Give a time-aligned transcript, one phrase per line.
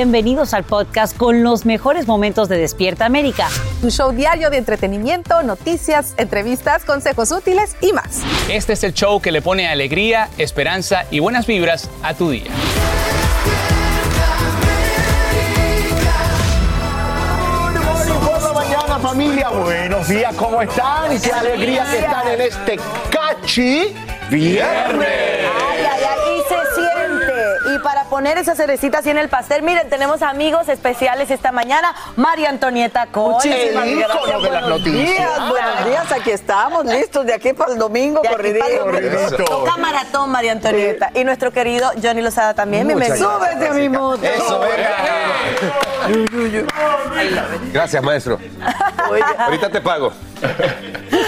[0.00, 3.48] Bienvenidos al podcast con los mejores momentos de Despierta América.
[3.82, 8.22] Un show diario de entretenimiento, noticias, entrevistas, consejos útiles y más.
[8.48, 12.50] Este es el show que le pone alegría, esperanza y buenas vibras a tu día.
[18.54, 21.20] mañana familia, buenos días, ¿cómo están?
[21.20, 23.94] Qué alegría que están en este cachi
[24.30, 25.29] viernes.
[28.20, 31.94] Poner esa cerecita así en el pastel, miren, tenemos amigos especiales esta mañana.
[32.16, 33.56] María Antonieta gracias.
[33.86, 35.08] ícono de las Buenos noticias.
[35.08, 38.66] días, buenos días, aquí estamos, listos de aquí para el domingo, corridito.
[39.42, 41.10] Toca maratón, María Antonieta.
[41.14, 42.86] Y nuestro querido Johnny Lozada también.
[42.86, 43.38] Bienvenido.
[43.38, 44.22] Súbete a mi moto.
[44.22, 44.60] Eso,
[47.72, 48.38] Gracias, maestro.
[49.38, 50.12] Ahorita te pago.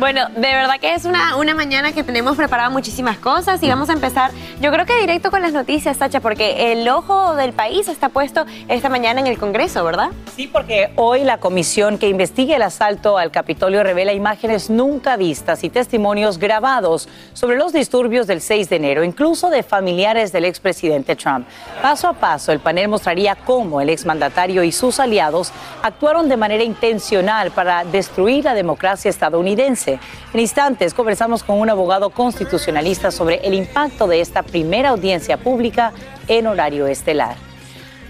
[0.00, 3.90] Bueno, de verdad que es una, una mañana que tenemos preparado muchísimas cosas y vamos
[3.90, 7.86] a empezar, yo creo que directo con las noticias, Sacha, porque el ojo del país
[7.86, 10.08] está puesto esta mañana en el Congreso, ¿verdad?
[10.34, 15.64] Sí, porque hoy la comisión que investiga el asalto al Capitolio revela imágenes nunca vistas
[15.64, 21.14] y testimonios grabados sobre los disturbios del 6 de enero, incluso de familiares del expresidente
[21.14, 21.46] Trump.
[21.82, 26.64] Paso a paso, el panel mostraría cómo el exmandatario y sus aliados actuaron de manera
[26.64, 29.89] intencional para destruir la democracia estadounidense.
[30.34, 35.92] En instantes conversamos con un abogado constitucionalista sobre el impacto de esta primera audiencia pública
[36.28, 37.36] en horario estelar.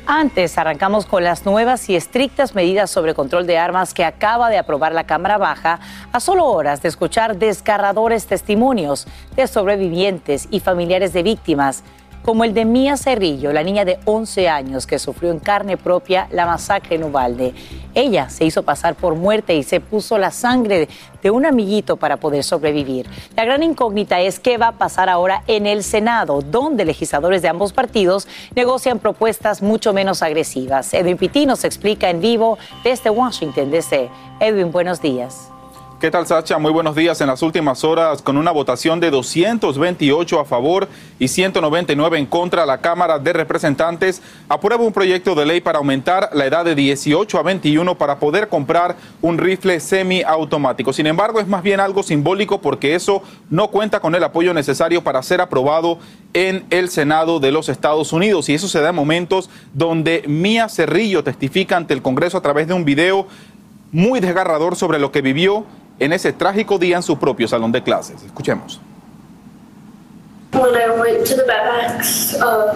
[0.07, 4.59] Antes arrancamos con las nuevas y estrictas medidas sobre control de armas que acaba de
[4.59, 5.79] aprobar la Cámara Baja
[6.11, 9.07] a solo horas de escuchar desgarradores testimonios
[9.37, 11.85] de sobrevivientes y familiares de víctimas,
[12.23, 16.29] como el de Mía Cerrillo, la niña de 11 años que sufrió en carne propia
[16.31, 17.55] la masacre en Ubalde.
[17.95, 20.89] Ella se hizo pasar por muerte y se puso la sangre
[21.23, 23.09] de un amiguito para poder sobrevivir.
[23.37, 27.49] La gran incógnita es qué va a pasar ahora en el Senado, donde legisladores de
[27.49, 30.95] ambos partidos negocian propuestas mucho menos agresivas.
[30.95, 34.09] Edwin Pitti nos explica en vivo desde Washington, D.C.
[34.41, 35.51] Edwin, buenos días.
[36.01, 36.57] ¿Qué tal, Sacha?
[36.57, 37.21] Muy buenos días.
[37.21, 40.89] En las últimas horas, con una votación de 228 a favor
[41.19, 46.31] y 199 en contra, la Cámara de Representantes aprueba un proyecto de ley para aumentar
[46.33, 50.95] la edad de 18 a 21 para poder comprar un rifle semiautomático.
[50.95, 55.05] Sin embargo, es más bien algo simbólico porque eso no cuenta con el apoyo necesario
[55.05, 55.99] para ser aprobado
[56.33, 58.49] en el Senado de los Estados Unidos.
[58.49, 62.69] Y eso se da en momentos donde Mía Cerrillo testifica ante el Congreso a través
[62.69, 63.27] de un video
[63.93, 65.67] muy desgarrador sobre lo que vivió
[66.01, 68.23] en ese trágico día en su propio salón de clases.
[68.25, 68.81] Escuchemos.
[70.53, 72.75] When I went to the backpacks, uh,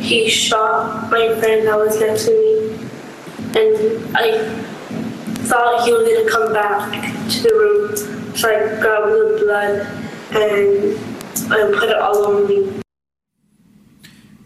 [0.00, 2.78] he shot my friend that was next to me,
[3.60, 4.38] and I
[5.44, 6.90] thought he was gonna come back
[7.28, 9.86] to the room, so I grabbed the blood
[10.32, 10.96] and
[11.52, 12.83] I put it all over me.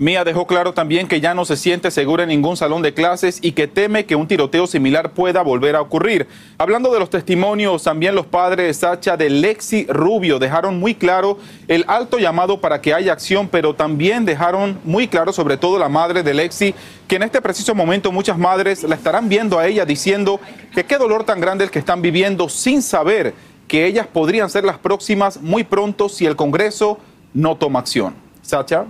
[0.00, 3.40] Mía dejó claro también que ya no se siente segura en ningún salón de clases
[3.42, 6.28] y que teme que un tiroteo similar pueda volver a ocurrir.
[6.56, 11.84] Hablando de los testimonios, también los padres Sacha de Lexi Rubio dejaron muy claro el
[11.88, 16.22] alto llamado para que haya acción, pero también dejaron muy claro, sobre todo la madre
[16.22, 16.76] de Lexi,
[17.08, 20.38] que en este preciso momento muchas madres la estarán viendo a ella diciendo
[20.76, 23.34] que qué dolor tan grande el que están viviendo sin saber
[23.66, 27.00] que ellas podrían ser las próximas muy pronto si el Congreso
[27.34, 28.14] no toma acción.
[28.42, 28.86] Sacha.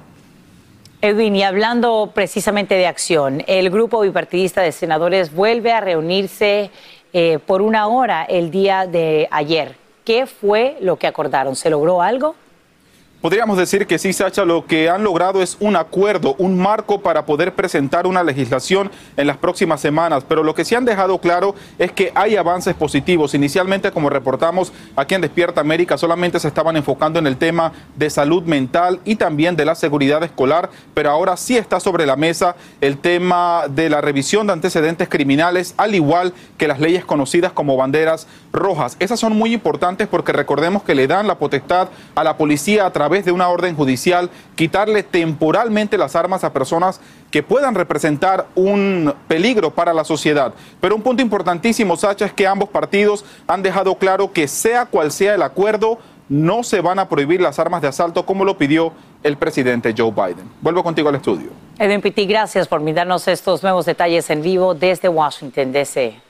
[1.01, 6.73] Edwin, y hablando precisamente de acción, el grupo bipartidista de senadores vuelve a reunirse
[7.13, 9.77] eh, por una hora el día de ayer.
[10.05, 11.55] ¿Qué fue lo que acordaron?
[11.55, 12.35] ¿Se logró algo?
[13.21, 17.27] Podríamos decir que sí, Sacha, lo que han logrado es un acuerdo, un marco para
[17.27, 21.57] poder presentar una legislación en las próximas semanas, pero lo que sí han dejado claro
[21.81, 23.35] es que hay avances positivos.
[23.35, 28.09] Inicialmente, como reportamos aquí en Despierta América, solamente se estaban enfocando en el tema de
[28.09, 32.55] salud mental y también de la seguridad escolar, pero ahora sí está sobre la mesa
[32.81, 37.77] el tema de la revisión de antecedentes criminales, al igual que las leyes conocidas como
[37.77, 38.97] banderas rojas.
[39.01, 42.93] Esas son muy importantes porque recordemos que le dan la potestad a la policía a
[42.93, 47.01] través de una orden judicial quitarle temporalmente las armas a personas
[47.31, 50.53] que puedan representar un peligro para la sociedad.
[50.81, 55.11] Pero un punto importantísimo, Sacha, es que ambos partidos han dejado claro que sea cual
[55.11, 58.93] sea el acuerdo, no se van a prohibir las armas de asalto como lo pidió
[59.23, 60.49] el presidente Joe Biden.
[60.61, 61.49] Vuelvo contigo al estudio.
[61.79, 66.28] Edwin Pitti, gracias por darnos estos nuevos detalles en vivo desde Washington, D.C.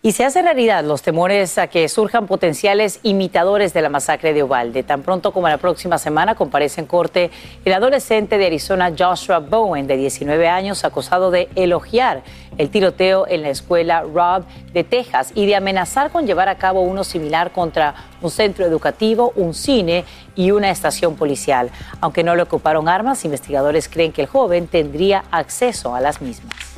[0.00, 4.44] Y se hacen realidad los temores a que surjan potenciales imitadores de la masacre de
[4.44, 4.84] Uvalde.
[4.84, 7.32] Tan pronto como la próxima semana comparece en corte
[7.64, 12.22] el adolescente de Arizona Joshua Bowen, de 19 años, acusado de elogiar
[12.58, 16.82] el tiroteo en la escuela Robb de Texas y de amenazar con llevar a cabo
[16.82, 20.04] uno similar contra un centro educativo, un cine
[20.36, 21.72] y una estación policial.
[22.00, 26.77] Aunque no le ocuparon armas, investigadores creen que el joven tendría acceso a las mismas.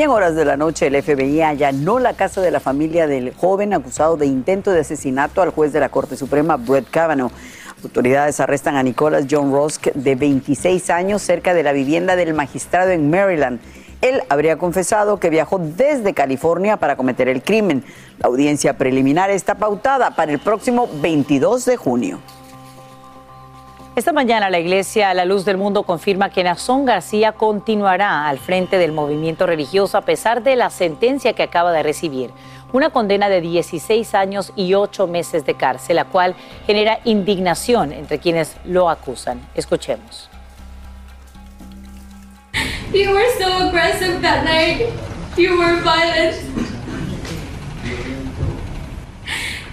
[0.00, 3.34] Y en horas de la noche el FBI allanó la casa de la familia del
[3.34, 7.30] joven acusado de intento de asesinato al juez de la Corte Suprema, Brett Kavanaugh.
[7.84, 12.92] Autoridades arrestan a Nicholas John Rosk, de 26 años, cerca de la vivienda del magistrado
[12.92, 13.60] en Maryland.
[14.00, 17.84] Él habría confesado que viajó desde California para cometer el crimen.
[18.20, 22.20] La audiencia preliminar está pautada para el próximo 22 de junio.
[24.00, 28.38] Esta mañana la Iglesia a la Luz del Mundo confirma que Nazón García continuará al
[28.38, 32.30] frente del movimiento religioso a pesar de la sentencia que acaba de recibir.
[32.72, 36.34] Una condena de 16 años y 8 meses de cárcel, la cual
[36.66, 39.38] genera indignación entre quienes lo acusan.
[39.54, 40.30] Escuchemos.
[42.94, 44.88] You were so aggressive that night.
[45.36, 46.36] You were violent.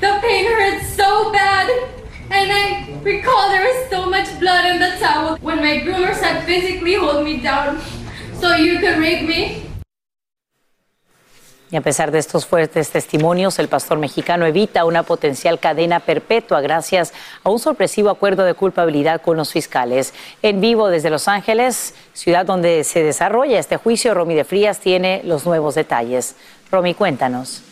[0.01, 1.69] The pain hurt so bad.
[2.29, 5.79] And I recall there was so much blood in the towel when my
[6.45, 7.79] physically hold me down
[8.39, 9.63] so you could rape me.
[11.69, 16.61] Y a pesar de estos fuertes testimonios, el pastor mexicano evita una potencial cadena perpetua
[16.61, 17.13] gracias
[17.43, 20.13] a un sorpresivo acuerdo de culpabilidad con los fiscales.
[20.41, 25.21] En vivo desde Los Ángeles, ciudad donde se desarrolla este juicio, Romy de Frías tiene
[25.25, 26.35] los nuevos detalles.
[26.71, 27.63] Romy, cuéntanos.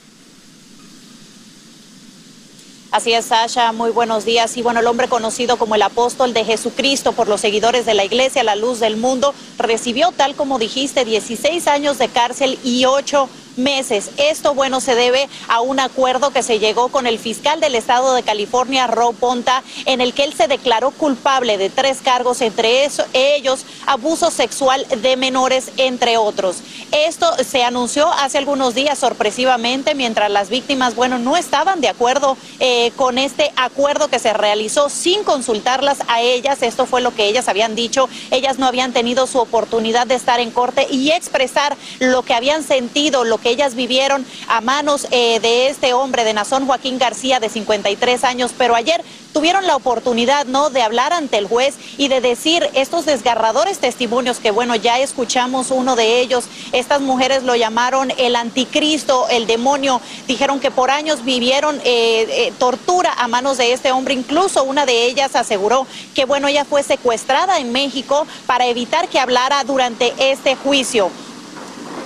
[2.96, 4.56] Así es, Sasha, muy buenos días.
[4.56, 8.06] Y bueno, el hombre conocido como el apóstol de Jesucristo por los seguidores de la
[8.06, 13.28] iglesia, la luz del mundo, recibió, tal como dijiste, 16 años de cárcel y 8
[13.58, 14.12] meses.
[14.18, 18.14] Esto, bueno, se debe a un acuerdo que se llegó con el fiscal del estado
[18.14, 22.88] de California, Rob Ponta, en el que él se declaró culpable de tres cargos, entre
[23.14, 26.58] ellos abuso sexual de menores, entre otros.
[26.92, 32.38] Esto se anunció hace algunos días sorpresivamente, mientras las víctimas, bueno, no estaban de acuerdo
[32.60, 36.62] eh, con este acuerdo que se realizó sin consultarlas a ellas.
[36.62, 38.08] Esto fue lo que ellas habían dicho.
[38.32, 42.64] Ellas no habían tenido su oportunidad de estar en corte y expresar lo que habían
[42.64, 47.40] sentido, lo que ellas vivieron a manos eh, de este hombre, de Nazón Joaquín García,
[47.40, 49.04] de 53 años, pero ayer
[49.36, 54.40] tuvieron la oportunidad, ¿no?, de hablar ante el juez y de decir estos desgarradores testimonios
[54.40, 56.46] que, bueno, ya escuchamos uno de ellos.
[56.72, 60.00] Estas mujeres lo llamaron el anticristo, el demonio.
[60.26, 64.14] Dijeron que por años vivieron eh, eh, tortura a manos de este hombre.
[64.14, 69.20] Incluso una de ellas aseguró que, bueno, ella fue secuestrada en México para evitar que
[69.20, 71.12] hablara durante este juicio.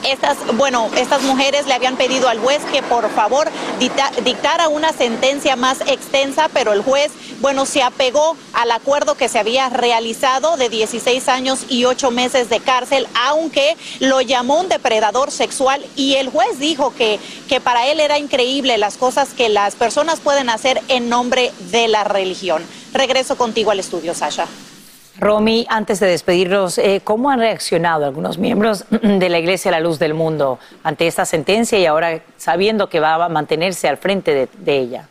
[0.03, 3.49] Estas, bueno, estas mujeres le habían pedido al juez que por favor
[3.79, 7.11] dictara una sentencia más extensa, pero el juez,
[7.41, 12.49] bueno, se apegó al acuerdo que se había realizado de 16 años y 8 meses
[12.49, 17.87] de cárcel, aunque lo llamó un depredador sexual y el juez dijo que, que para
[17.87, 22.63] él era increíble las cosas que las personas pueden hacer en nombre de la religión.
[22.93, 24.47] Regreso contigo al estudio, Sasha.
[25.19, 29.99] Romy, antes de despedirnos, eh, ¿cómo han reaccionado algunos miembros de la Iglesia La Luz
[29.99, 34.77] del Mundo ante esta sentencia y ahora sabiendo que va a mantenerse al frente de
[34.77, 35.09] ella?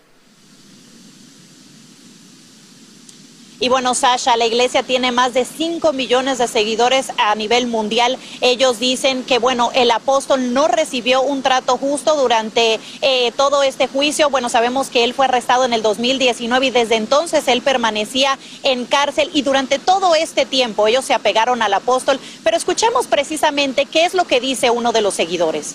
[3.60, 8.16] Y bueno, Sasha, la iglesia tiene más de 5 millones de seguidores a nivel mundial.
[8.40, 13.88] Ellos dicen que, bueno, el apóstol no recibió un trato justo durante eh, todo este
[13.88, 14.30] juicio.
[14.30, 18.84] Bueno, sabemos que él fue arrestado en el 2019 y desde entonces él permanecía en
[18.84, 22.20] cárcel y durante todo este tiempo ellos se apegaron al apóstol.
[22.44, 25.74] Pero escuchemos precisamente qué es lo que dice uno de los seguidores.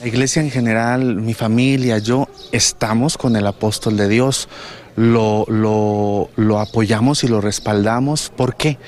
[0.00, 4.48] La iglesia en general, mi familia, yo, estamos con el apóstol de Dios
[4.96, 8.30] lo, lo, lo apoyamos y lo respaldamos.
[8.36, 8.78] ¿Por qué?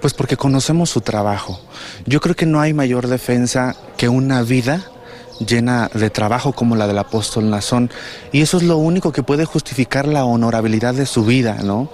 [0.00, 1.60] Pues porque conocemos su trabajo.
[2.04, 4.84] Yo creo que no hay mayor defensa que una vida
[5.44, 7.90] llena de trabajo como la del apóstol Nazón.
[8.32, 11.90] Y eso es lo único que puede justificar la honorabilidad de su vida, ¿no?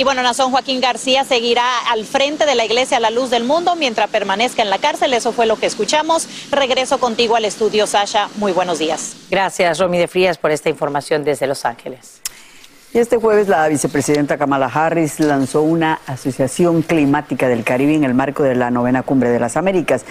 [0.00, 3.44] Y bueno, Nazón Joaquín García seguirá al frente de la Iglesia a la Luz del
[3.44, 5.12] Mundo mientras permanezca en la cárcel.
[5.12, 6.26] Eso fue lo que escuchamos.
[6.50, 8.30] Regreso contigo al estudio, Sasha.
[8.36, 9.14] Muy buenos días.
[9.30, 12.22] Gracias, Romy de Frías, por esta información desde Los Ángeles.
[12.94, 18.14] Y este jueves la vicepresidenta Kamala Harris lanzó una asociación climática del Caribe en el
[18.14, 20.06] marco de la novena cumbre de las Américas.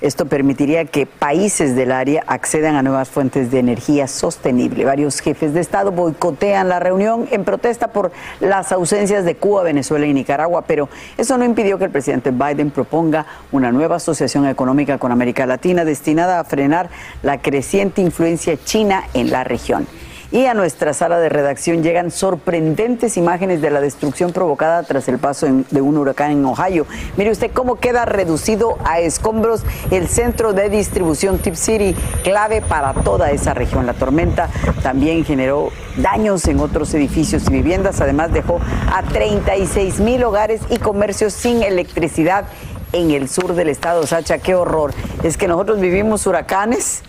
[0.00, 4.84] Esto permitiría que países del área accedan a nuevas fuentes de energía sostenible.
[4.84, 10.06] Varios jefes de Estado boicotean la reunión en protesta por las ausencias de Cuba, Venezuela
[10.06, 14.98] y Nicaragua, pero eso no impidió que el presidente Biden proponga una nueva asociación económica
[14.98, 16.90] con América Latina destinada a frenar
[17.24, 19.88] la creciente influencia china en la región.
[20.30, 25.18] Y a nuestra sala de redacción llegan sorprendentes imágenes de la destrucción provocada tras el
[25.18, 26.84] paso de un huracán en Ohio.
[27.16, 32.92] Mire usted cómo queda reducido a escombros el centro de distribución Tip City, clave para
[32.92, 33.86] toda esa región.
[33.86, 34.50] La tormenta
[34.82, 38.60] también generó daños en otros edificios y viviendas, además dejó
[38.92, 42.44] a 36 mil hogares y comercios sin electricidad
[42.92, 44.06] en el sur del estado.
[44.06, 44.92] Sacha, qué horror.
[45.22, 47.02] Es que nosotros vivimos huracanes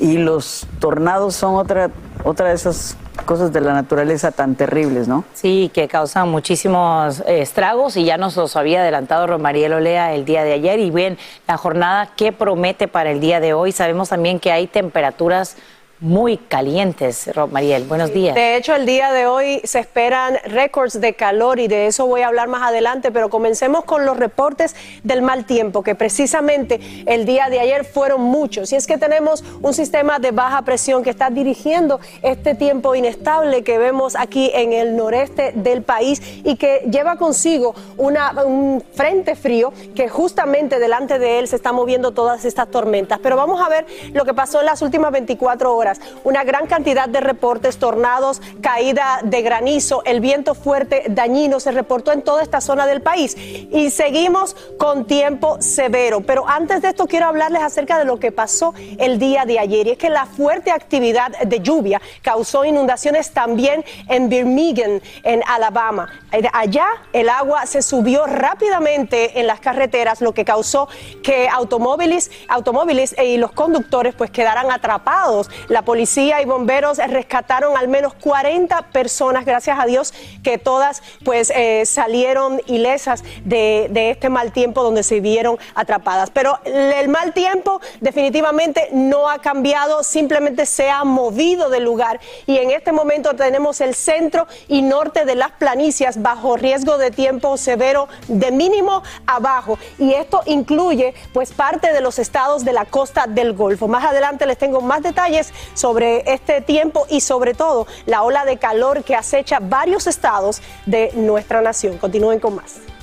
[0.00, 1.90] y los tornados son otra,
[2.24, 5.24] otra de esas cosas de la naturaleza tan terribles, ¿no?
[5.34, 10.24] Sí, que causan muchísimos eh, estragos y ya nos los había adelantado Romariel Olea el
[10.24, 10.80] día de ayer.
[10.80, 14.66] Y bien, la jornada que promete para el día de hoy, sabemos también que hay
[14.66, 15.56] temperaturas
[16.04, 17.34] muy calientes.
[17.34, 18.34] Romariel, buenos días.
[18.34, 22.20] De hecho, el día de hoy se esperan récords de calor y de eso voy
[22.20, 27.24] a hablar más adelante, pero comencemos con los reportes del mal tiempo, que precisamente el
[27.24, 28.70] día de ayer fueron muchos.
[28.72, 33.64] Y es que tenemos un sistema de baja presión que está dirigiendo este tiempo inestable
[33.64, 39.36] que vemos aquí en el noreste del país y que lleva consigo una, un frente
[39.36, 43.20] frío que justamente delante de él se están moviendo todas estas tormentas.
[43.22, 45.93] Pero vamos a ver lo que pasó en las últimas 24 horas.
[46.24, 52.12] Una gran cantidad de reportes, tornados, caída de granizo, el viento fuerte dañino se reportó
[52.12, 53.36] en toda esta zona del país.
[53.36, 56.20] Y seguimos con tiempo severo.
[56.20, 59.86] Pero antes de esto quiero hablarles acerca de lo que pasó el día de ayer.
[59.86, 66.08] Y es que la fuerte actividad de lluvia causó inundaciones también en Birmingham, en Alabama.
[66.52, 70.88] Allá el agua se subió rápidamente en las carreteras, lo que causó
[71.22, 75.50] que automóviles, automóviles y los conductores pues quedaran atrapados.
[75.84, 81.84] Policía y bomberos rescataron al menos 40 personas, gracias a Dios, que todas pues eh,
[81.86, 86.30] salieron ilesas de, este mal tiempo donde se vieron atrapadas.
[86.30, 92.58] Pero el mal tiempo definitivamente no ha cambiado, simplemente se ha movido del lugar y
[92.58, 97.56] en este momento tenemos el centro y norte de las planicias bajo riesgo de tiempo
[97.56, 102.84] severo de mínimo a bajo y esto incluye pues parte de los estados de la
[102.84, 103.88] costa del Golfo.
[103.88, 108.58] Más adelante les tengo más detalles sobre este tiempo y sobre todo la ola de
[108.58, 111.98] calor que acecha varios estados de nuestra nación.
[111.98, 112.93] Continúen con más.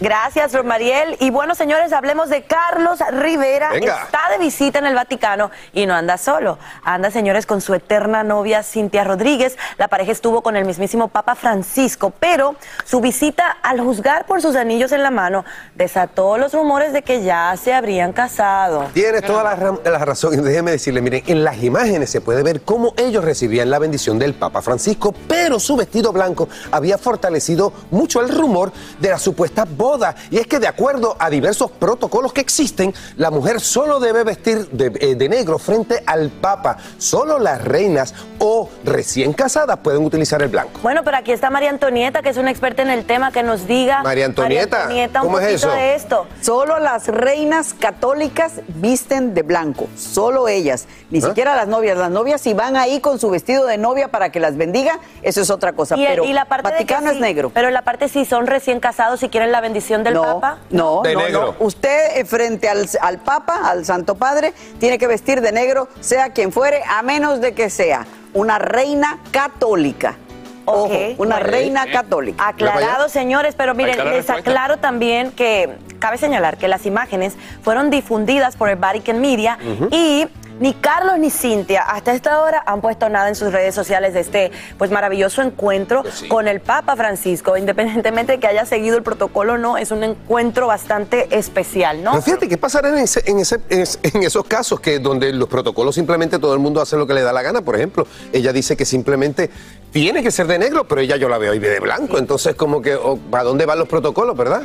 [0.00, 1.16] Gracias, Romariel.
[1.18, 3.70] Y bueno, señores, hablemos de Carlos Rivera.
[3.70, 4.02] Venga.
[4.04, 6.56] Está de visita en el Vaticano y no anda solo.
[6.84, 9.58] Anda, señores, con su eterna novia Cintia Rodríguez.
[9.76, 14.54] La pareja estuvo con el mismísimo Papa Francisco, pero su visita, al juzgar por sus
[14.54, 18.86] anillos en la mano, desató los rumores de que ya se habrían casado.
[18.94, 20.34] Tienes toda la, ra- la razón.
[20.34, 24.16] Y déjeme decirle, miren, en las imágenes se puede ver cómo ellos recibían la bendición
[24.20, 29.64] del Papa Francisco, pero su vestido blanco había fortalecido mucho el rumor de la supuesta
[29.68, 29.87] boda.
[30.30, 34.68] Y es que de acuerdo a diversos protocolos que existen, la mujer solo debe vestir
[34.68, 36.76] de, eh, de negro frente al Papa.
[36.98, 40.80] Solo las reinas o recién casadas pueden utilizar el blanco.
[40.82, 43.66] Bueno, pero aquí está María Antonieta, que es una experta en el tema, que nos
[43.66, 44.02] diga.
[44.02, 45.76] María Antonieta, Antonieta, un ¿cómo es poquito eso?
[45.76, 46.26] de esto.
[46.42, 51.96] Solo las reinas católicas visten de blanco, solo ellas, ni siquiera las novias.
[51.96, 55.40] Las novias si van ahí con su vestido de novia para que las bendiga, eso
[55.40, 57.50] es otra cosa, Y, pero y la parte de que Vaticano es negro.
[57.54, 60.58] Pero la parte si son recién casados y quieren la bendición del no, Papa.
[60.70, 61.54] No, De no, negro.
[61.58, 61.64] no.
[61.66, 66.30] Usted eh, frente al, al Papa, al Santo Padre, tiene que vestir de negro, sea
[66.30, 70.16] quien fuere, a menos de que sea una reina católica.
[70.64, 70.92] Ojo, Ok.
[71.18, 71.50] una Bueno.
[71.50, 72.46] reina católica.
[72.46, 74.34] Aclarado, señores, pero miren, les respuesta.
[74.34, 79.58] aclaro también que cabe señalar que las imágenes fueron difundidas por el Vatican Media
[79.90, 80.28] y
[80.60, 84.20] ni Carlos ni Cintia hasta esta hora han puesto nada en sus redes sociales de
[84.20, 89.54] este pues maravilloso encuentro con el Papa Francisco, independientemente de que haya seguido el protocolo
[89.54, 92.10] o no, es un encuentro bastante especial, ¿no?
[92.12, 95.32] Pero fíjate, ¿qué pasará en, ese- en, ese- en es- en esos casos que donde
[95.32, 97.62] los protocolos simplemente todo el mundo hace lo que le da la gana?
[97.62, 99.50] Por ejemplo, ella dice que simplemente
[99.92, 102.18] tiene que ser de negro, pero ella yo la veo hoy de blanco.
[102.18, 102.98] Entonces, como que,
[103.30, 104.62] ¿para dónde van los protocolos, verdad?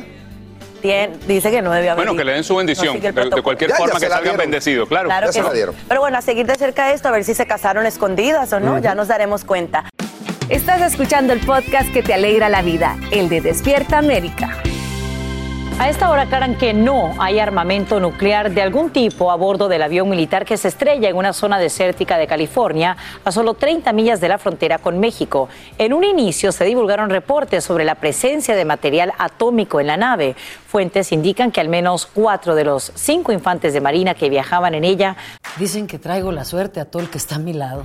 [1.26, 2.04] Dice que no debe haber.
[2.04, 3.00] Bueno, que le den su bendición.
[3.00, 4.38] de, de cualquier Ya, forma que salgan dieron.
[4.38, 5.08] bendecidos, claro.
[5.08, 5.40] Claro que sí.
[5.88, 8.78] Pero bueno, a seguir de cerca esto, a ver si se casaron escondidas o no,
[8.78, 9.84] ya nos daremos cuenta.
[10.50, 14.58] Estás escuchando el podcast que te alegra la vida, el de Despierta América.
[15.76, 19.82] A esta hora aclaran que no hay armamento nuclear de algún tipo a bordo del
[19.82, 24.20] avión militar que se estrella en una zona desértica de California, a solo 30 millas
[24.20, 25.48] de la frontera con México.
[25.76, 30.36] En un inicio se divulgaron reportes sobre la presencia de material atómico en la nave.
[30.68, 34.84] Fuentes indican que al menos cuatro de los cinco infantes de Marina que viajaban en
[34.84, 35.16] ella
[35.56, 37.84] Dicen que traigo la suerte a todo el que está a mi lado.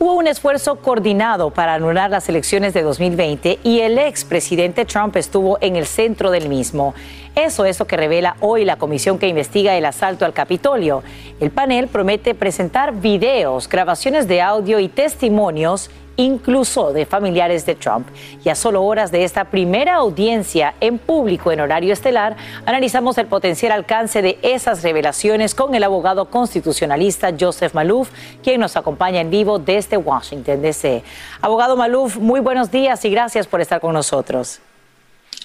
[0.00, 5.58] Hubo un esfuerzo coordinado para anular las elecciones de 2020 y el expresidente Trump estuvo
[5.60, 6.94] en el centro del mismo.
[7.38, 11.04] Eso es lo que revela hoy la comisión que investiga el asalto al Capitolio.
[11.38, 18.08] El panel promete presentar videos, grabaciones de audio y testimonios incluso de familiares de Trump.
[18.44, 23.28] Y a solo horas de esta primera audiencia en público en horario estelar, analizamos el
[23.28, 28.10] potencial alcance de esas revelaciones con el abogado constitucionalista Joseph Malouf,
[28.42, 31.04] quien nos acompaña en vivo desde Washington, D.C.
[31.40, 34.58] Abogado Malouf, muy buenos días y gracias por estar con nosotros.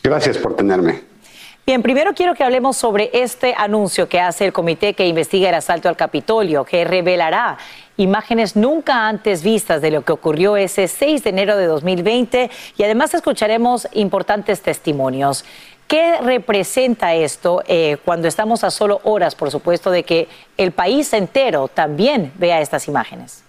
[0.02, 1.13] Gracias por tenerme.
[1.66, 5.56] Bien, primero quiero que hablemos sobre este anuncio que hace el comité que investiga el
[5.56, 7.58] asalto al Capitolio, que revelará
[7.96, 12.84] imágenes nunca antes vistas de lo que ocurrió ese 6 de enero de 2020 y
[12.84, 15.46] además escucharemos importantes testimonios.
[15.88, 20.28] ¿Qué representa esto eh, cuando estamos a solo horas, por supuesto, de que
[20.58, 23.42] el país entero también vea estas imágenes?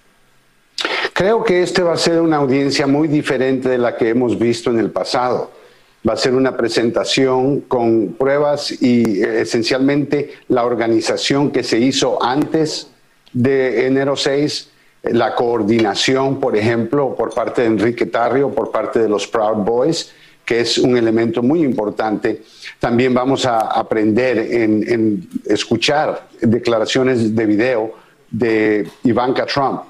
[1.14, 4.71] Creo que este va a ser una audiencia muy diferente de la que hemos visto
[4.71, 5.63] en el pasado.
[6.06, 12.23] Va a ser una presentación con pruebas y eh, esencialmente la organización que se hizo
[12.23, 12.88] antes
[13.32, 14.70] de enero 6,
[15.04, 20.12] la coordinación, por ejemplo, por parte de Enrique Tarrio, por parte de los Proud Boys,
[20.44, 22.42] que es un elemento muy importante.
[22.78, 27.94] También vamos a aprender en, escuchar declaraciones de video
[28.30, 29.82] de Ivanka Trump,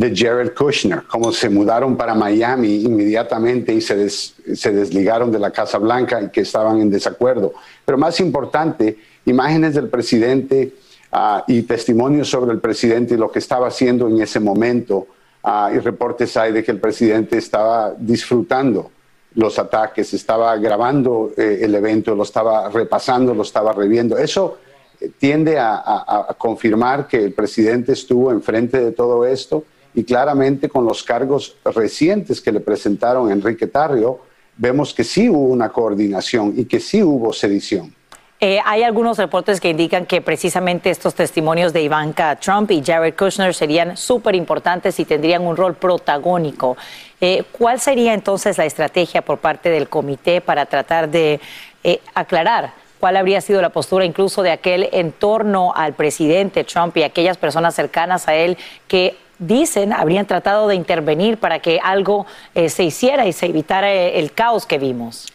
[0.00, 5.38] de Jared Kushner, cómo se mudaron para Miami inmediatamente y se, des- se desligaron de
[5.38, 7.52] la Casa Blanca y que estaban en desacuerdo.
[7.84, 8.96] Pero más importante,
[9.26, 10.72] imágenes del presidente
[11.12, 15.06] ah, y testimonios sobre el presidente y lo que estaba haciendo en ese momento.
[15.44, 18.90] Ah, y reportes hay de que el presidente estaba disfrutando
[19.34, 24.16] los ataques, estaba grabando eh, el evento, lo estaba repasando, lo estaba reviendo.
[24.16, 24.56] Eso
[24.98, 30.84] eh, tiende a confirmar que el presidente estuvo enfrente de todo esto y claramente con
[30.84, 34.20] los cargos recientes que le presentaron Enrique Tarrio,
[34.56, 37.94] vemos que sí hubo una coordinación y que sí hubo sedición.
[38.42, 43.14] Eh, hay algunos reportes que indican que precisamente estos testimonios de Ivanka Trump y Jared
[43.14, 46.78] Kushner serían súper importantes y tendrían un rol protagónico.
[47.20, 51.38] Eh, ¿Cuál sería entonces la estrategia por parte del comité para tratar de
[51.84, 56.96] eh, aclarar cuál habría sido la postura incluso de aquel en torno al presidente Trump
[56.96, 58.56] y aquellas personas cercanas a él
[58.88, 63.92] que dicen habrían tratado de intervenir para que algo eh, se hiciera y se evitara
[63.92, 65.26] eh, el caos que vimos?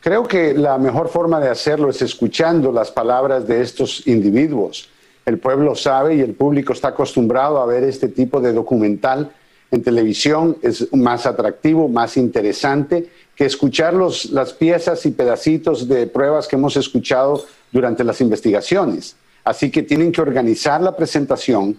[0.00, 4.88] Creo que la mejor forma de hacerlo es escuchando las palabras de estos individuos.
[5.26, 9.30] El pueblo sabe y el público está acostumbrado a ver este tipo de documental
[9.70, 10.58] en televisión.
[10.62, 16.56] Es más atractivo, más interesante que escuchar los- las piezas y pedacitos de pruebas que
[16.56, 19.16] hemos escuchado durante las investigaciones.
[19.42, 21.78] Así que tienen que organizar la presentación,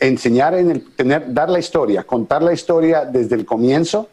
[0.00, 4.08] enseñar en el, tener, dar la historia, contar la historia desde el comienzo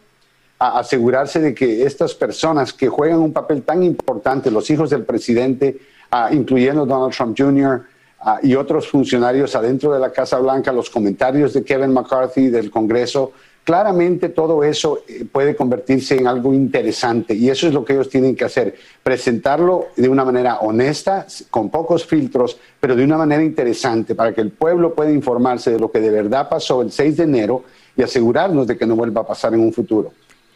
[0.59, 5.03] a asegurarse de que estas personas que juegan un papel tan importante, los hijos del
[5.05, 5.79] presidente,
[6.11, 7.83] ah, incluyendo Donald Trump Jr.
[8.19, 12.69] ah, y otros funcionarios adentro de la Casa Blanca, los comentarios de Kevin McCarthy del
[12.69, 13.31] Congreso,
[13.63, 18.09] claramente todo eso eh, puede convertirse en algo interesante y eso es lo que ellos
[18.09, 23.43] tienen que hacer, presentarlo de una manera honesta, con pocos filtros, pero de una manera
[23.43, 27.17] interesante para que el pueblo pueda informarse de lo que de verdad pasó el 6
[27.17, 27.63] de enero
[27.95, 30.13] y asegurarnos de que no vuelva a pasar en un futuro.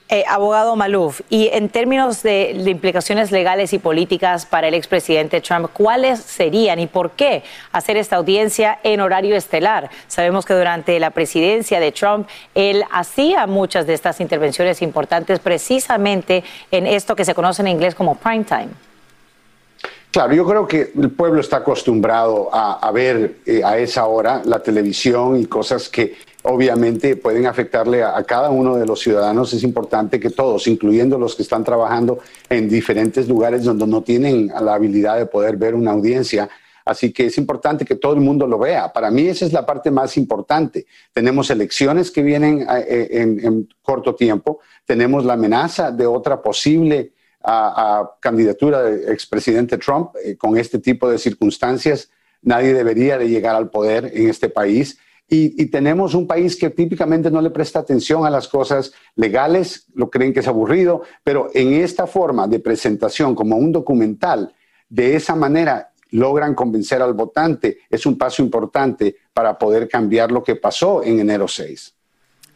[0.08, 5.42] Eh, abogado Maluf, y en términos de, de implicaciones legales y políticas para el expresidente
[5.42, 7.42] Trump, ¿cuáles serían y por qué
[7.72, 9.90] hacer esta audiencia en horario estelar?
[10.08, 16.44] Sabemos que durante la presidencia de Trump, él hacía muchas de estas intervenciones importantes precisamente
[16.70, 18.70] en esto que se conoce en inglés como prime time.
[20.16, 24.42] Claro, yo creo que el pueblo está acostumbrado a, a ver eh, a esa hora
[24.46, 29.52] la televisión y cosas que obviamente pueden afectarle a, a cada uno de los ciudadanos.
[29.52, 34.54] Es importante que todos, incluyendo los que están trabajando en diferentes lugares donde no tienen
[34.62, 36.50] la habilidad de poder ver una audiencia,
[36.86, 38.94] Así que es importante que todo el mundo lo vea.
[38.94, 40.86] Para mí esa es la parte más importante.
[41.12, 47.15] Tenemos elecciones que vienen eh, en, en corto tiempo, tenemos la amenaza de otra posible
[47.46, 52.10] a, a candidatura del expresidente Trump eh, con este tipo de circunstancias.
[52.42, 54.98] Nadie debería de llegar al poder en este país.
[55.28, 59.88] Y, y, tenemos un país que típicamente no le presta atención a las cosas legales,
[59.96, 64.54] lo creen que es aburrido, pero en esta forma de presentación como un documental,
[64.88, 67.80] de esa manera logran convencer al votante.
[67.90, 71.95] Es un paso importante para poder cambiar lo que pasó en enero 6.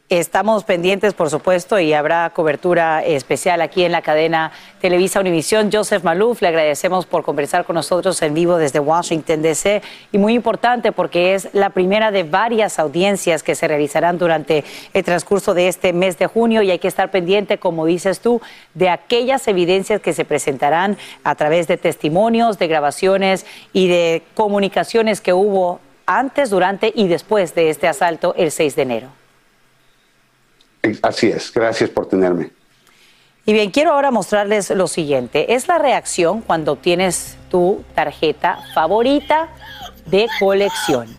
[0.10, 5.70] Estamos pendientes, por supuesto, y habrá cobertura especial aquí en la cadena Televisa Univisión.
[5.72, 9.84] Joseph Maluf, le agradecemos por conversar con nosotros en vivo desde Washington, D.C.
[10.12, 14.64] Y muy importante porque es la primera de varias audiencias que se realizarán durante
[14.96, 18.42] el transcurso de este mes de junio y hay que estar pendiente, como dices tú,
[18.74, 25.22] de aquellas evidencias que se presentarán a través de testimonios, de grabaciones y de comunicaciones
[25.22, 29.19] que hubo antes, durante y después de este asalto el 6 de enero.
[31.02, 32.52] Así es, gracias por tenerme.
[33.46, 35.56] Y bien, quiero ahora mostrarles lo siguiente.
[35.56, 39.50] Es la reacción cuando obtienes tu tarjeta favorita
[40.06, 41.18] de colección.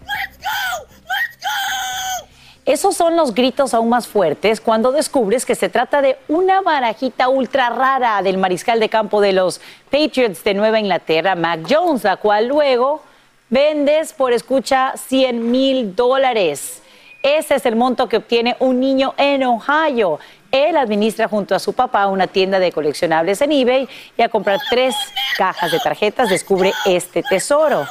[2.66, 7.28] Esos son los gritos aún más fuertes cuando descubres que se trata de una barajita
[7.28, 12.16] ultra rara del mariscal de campo de los Patriots de Nueva Inglaterra, Mac Jones, la
[12.18, 13.02] cual luego
[13.48, 16.80] vendes por escucha 100 mil dólares.
[17.22, 20.18] Ese es el monto que obtiene un niño en Ohio.
[20.50, 24.58] Él administra junto a su papá una tienda de coleccionables en eBay y al comprar
[24.70, 24.94] tres
[25.36, 27.86] cajas de tarjetas descubre este tesoro.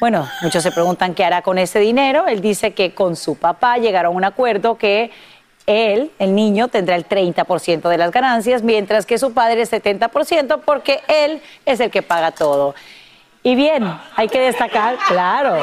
[0.00, 2.28] Bueno, muchos se preguntan qué hará con ese dinero.
[2.28, 5.10] Él dice que con su papá llegaron a un acuerdo que
[5.66, 10.60] él, el niño, tendrá el 30% de las ganancias, mientras que su padre el 70%
[10.64, 12.74] porque él es el que paga todo.
[13.48, 15.56] Y bien, hay que destacar, claro,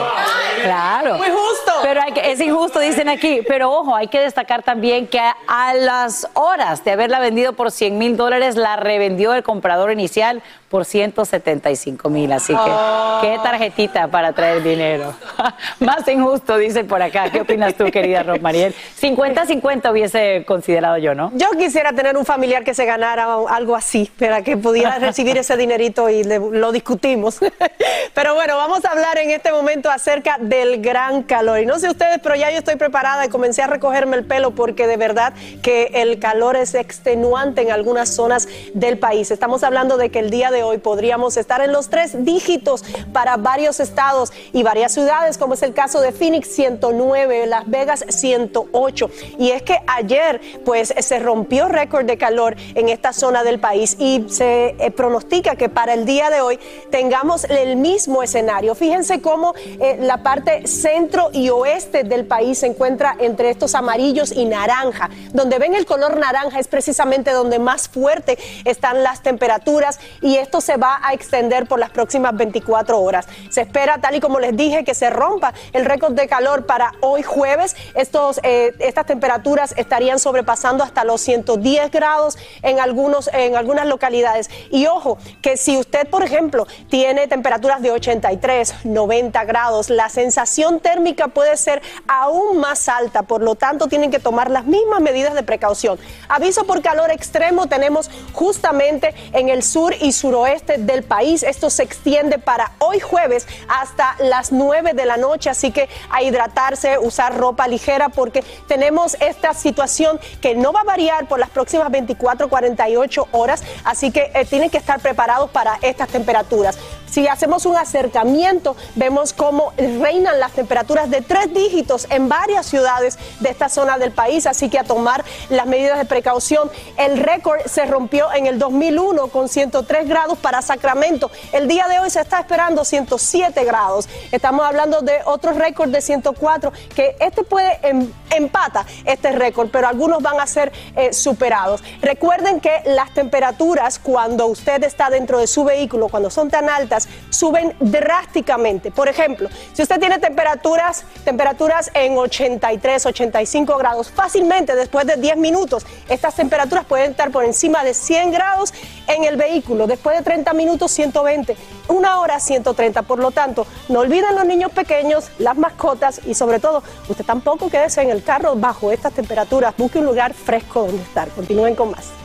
[0.63, 1.17] claro.
[1.17, 1.71] Muy justo.
[1.83, 3.41] Pero hay que, es injusto, dicen aquí.
[3.47, 7.69] Pero ojo, hay que destacar también que a, a las horas de haberla vendido por
[7.69, 10.41] 100 mil dólares, la revendió el comprador inicial
[10.75, 12.29] por 175 mil.
[12.33, 13.19] Así que, Oh.
[13.21, 15.13] qué tarjetita para traer dinero.
[15.79, 17.29] Más injusto, dicen por acá.
[17.31, 18.75] ¿Qué opinas tú, querida Rosmariel?
[19.01, 21.31] 50-50 hubiese considerado yo, ¿no?
[21.33, 25.55] Yo quisiera tener un familiar que se ganara algo así, para que pudiera recibir ese
[25.55, 27.39] dinerito y le- lo discutimos.
[28.13, 31.61] Pero bueno, vamos a hablar en este momento acerca del gran calor.
[31.61, 34.51] Y no sé ustedes, pero ya yo estoy preparada y comencé a recogerme el pelo
[34.51, 39.31] porque de verdad que el calor es extenuante en algunas zonas del país.
[39.31, 43.37] Estamos hablando de que el día de hoy podríamos estar en los tres dígitos para
[43.37, 49.09] varios estados y varias ciudades, como es el caso de Phoenix 109, Las Vegas 108.
[49.39, 53.95] Y es que ayer pues se rompió récord de calor en esta zona del país
[53.99, 58.75] y se eh, pronostica que para el día de hoy tengamos el mismo escenario.
[58.75, 64.31] Fíjense cómo eh, la parte centro y oeste del país se encuentra entre estos amarillos
[64.31, 65.09] y naranja.
[65.33, 70.61] Donde ven el color naranja es precisamente donde más fuerte están las temperaturas y esto
[70.61, 73.27] se va a extender por las próximas 24 horas.
[73.49, 76.91] Se espera, tal y como les dije, que se rompa el récord de calor para
[77.01, 77.75] hoy jueves.
[77.95, 84.51] Estos, eh, estas temperaturas estarían sobrepasando hasta los 110 grados en, algunos, en algunas localidades.
[84.69, 90.79] Y ojo, que si usted, por ejemplo, tiene temperaturas de 83, 90 grados, la sensación
[90.79, 93.23] térmica puede ser aún más alta.
[93.23, 95.97] Por lo tanto, tienen que tomar las mismas medidas de precaución.
[96.29, 101.43] Aviso por calor extremo tenemos justamente en el sur y suroeste del país.
[101.43, 106.23] Esto se extiende para hoy jueves hasta las 9 de la noche, así que a
[106.23, 111.49] hidratarse, usar ropa ligera porque tenemos esta situación que no va a variar por las
[111.49, 116.77] próximas 24, 48 horas, así que eh, tienen que estar preparados para estas temperaturas.
[117.09, 123.17] Si hacemos un acercamiento, vemos cómo reinan las temperaturas de tres dígitos en varias ciudades
[123.39, 126.69] de esta zona del país, así que a tomar las medidas de precaución.
[126.97, 131.29] El récord se rompió en el 2001 con 103 grados para Sacramento.
[131.51, 134.09] El día de hoy se está esperando 107 grados.
[134.31, 139.87] Estamos hablando de otro récord de 104, que este puede em- empata este récord, pero
[139.87, 141.83] algunos van a ser eh, superados.
[142.01, 147.07] Recuerden que las temperaturas cuando usted está dentro de su vehículo, cuando son tan altas,
[147.29, 148.89] suben drásticamente.
[148.91, 155.37] Por ejemplo, si usted tiene temperaturas, temperaturas en 83, 85 grados, fácilmente después de 10
[155.37, 158.73] minutos, estas temperaturas pueden estar por encima de 100 grados
[159.07, 161.55] En el vehículo, después de 30 minutos, 120.
[161.89, 163.03] Una hora, 130.
[163.03, 167.69] Por lo tanto, no olviden los niños pequeños, las mascotas y sobre todo, usted tampoco
[167.69, 169.75] quédese en el carro bajo estas temperaturas.
[169.77, 171.29] Busque un lugar fresco donde estar.
[171.29, 172.24] Continúen con más.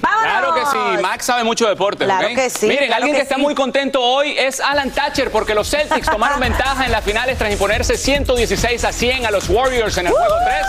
[0.00, 2.04] Claro que sí, Max sabe mucho de deporte.
[2.04, 3.40] Claro que sí, Miren, claro alguien que, que está sí.
[3.42, 7.50] muy contento hoy es Alan Thatcher porque los Celtics tomaron ventaja en las finales tras
[7.52, 10.66] imponerse 116 a 100 a los Warriors en el juego 3.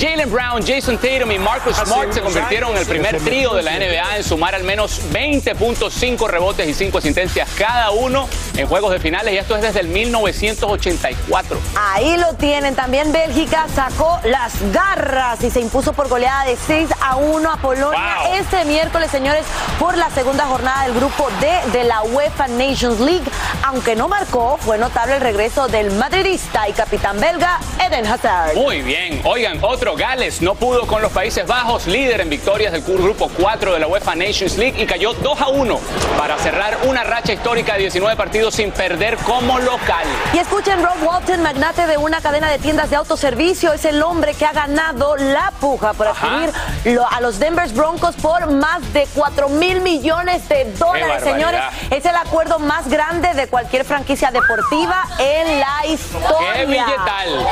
[0.00, 3.72] Jalen Brown, Jason Tatum y Marcus Smart se convirtieron en el primer trío de la
[3.78, 9.00] NBA en sumar al menos 20.5 rebotes y 5 asistencias cada uno en juegos de
[9.00, 11.58] finales y esto es desde el 1984.
[11.78, 12.74] Ahí lo tienen.
[12.74, 17.56] También Bélgica sacó las garras y se impuso por goleada de 6 a 1 a
[17.58, 18.34] Polonia Wow.
[18.36, 19.44] este miércoles, señores,
[19.78, 23.24] por la segunda jornada del grupo D de la UEFA Nations League.
[23.66, 28.54] Aunque no marcó, fue notable el regreso del madridista y capitán belga Eden Hazard.
[28.54, 29.20] Muy bien.
[29.24, 33.74] Oigan, otro Gales no pudo con los Países Bajos, líder en victorias del grupo 4
[33.74, 35.80] de la UEFA Nations League y cayó 2 a 1
[36.16, 40.06] para cerrar una racha histórica de 19 partidos sin perder como local.
[40.32, 44.32] Y escuchen, Rob Walton, magnate de una cadena de tiendas de autoservicio, es el hombre
[44.32, 46.52] que ha ganado la puja por adquirir
[47.10, 51.60] a los Denver Broncos por más de 4 mil millones de dólares, señores.
[51.90, 56.52] Es el acuerdo más grande de cualquier franquicia deportiva en la historia.
[56.54, 57.46] ¡Qué billetal!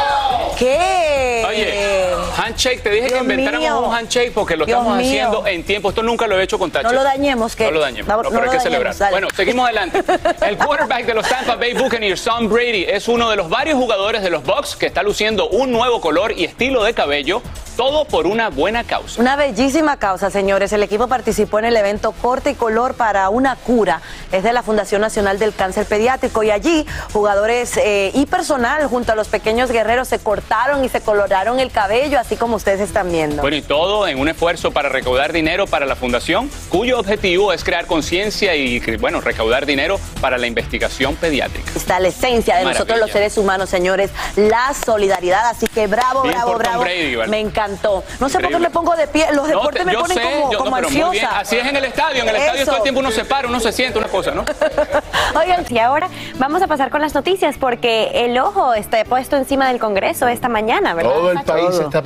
[0.57, 1.45] ¿Qué?
[1.49, 3.81] Oye, handshake, te dije que inventáramos mío.
[3.81, 5.07] un handshake porque lo Dios estamos mío.
[5.07, 5.89] haciendo en tiempo.
[5.91, 6.91] Esto nunca lo he hecho con Thatcher.
[6.93, 8.97] No lo dañemos, que No lo dañemos, no- no, pero hay que celebrar.
[8.97, 9.13] dale.
[9.13, 10.03] Bueno, seguimos adelante.
[10.47, 14.23] El quarterback de los Tampa Bay Buccaneers, Tom Brady, es uno de los varios jugadores
[14.23, 17.43] de los Bucks que está luciendo un nuevo color y estilo de cabello,
[17.77, 19.21] todo por una buena causa.
[19.21, 20.73] Una bellísima causa, señores.
[20.73, 24.03] El equipo participó en el evento Corte y Color para una cura.
[24.33, 26.43] Es de la Fundación Nacional del Cáncer Pediátrico.
[26.43, 31.01] Y allí, jugadores eh, y personal junto a los pequeños guerreros se cortaron y se
[31.01, 33.43] coloraron el cabello, así como ustedes están viendo.
[33.43, 37.65] Bueno, y todo en un esfuerzo para recaudar dinero para la fundación, cuyo objetivo es
[37.65, 41.71] crear conciencia y, bueno, recaudar dinero para la investigación pediátrica.
[41.75, 45.47] Está la esencia de nosotros los seres humanos, señores, la solidaridad.
[45.47, 46.83] Así que bravo, Bien bravo, bravo.
[46.83, 47.31] Brady, ¿vale?
[47.31, 48.05] me encantó.
[48.21, 49.27] No sé por qué me pongo de pie.
[49.33, 51.39] Los No, deportes te- me ponen sé, como, yo- como no, ansiosa.
[51.41, 52.23] Así es en el estadio.
[52.23, 54.45] En el estadio todo el tiempo uno se para, uno se siente, una cosa, ¿no?
[55.41, 59.69] Oigan, y ahora vamos a pasar con las noticias porque el ojo está puesto encima
[59.69, 61.11] del Congreso esta mañana, ¿verdad?
[61.13, 62.03] Todo el país está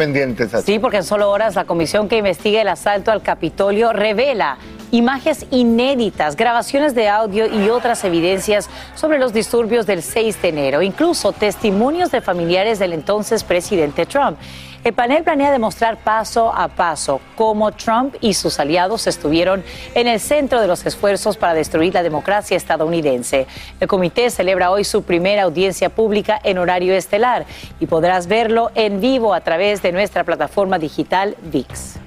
[0.64, 4.58] Sí, porque en solo horas la comisión que investiga el asalto al Capitolio revela
[4.96, 10.82] imágenes inéditas, grabaciones de audio y otras evidencias sobre los disturbios del 6 de enero,
[10.82, 14.38] incluso testimonios de familiares del entonces presidente Trump.
[14.84, 20.20] El panel planea demostrar paso a paso cómo Trump y sus aliados estuvieron en el
[20.20, 23.46] centro de los esfuerzos para destruir la democracia estadounidense.
[23.80, 27.46] El comité celebra hoy su primera audiencia pública en horario estelar
[27.80, 31.98] y podrás verlo en vivo a través de nuestra plataforma digital VIX.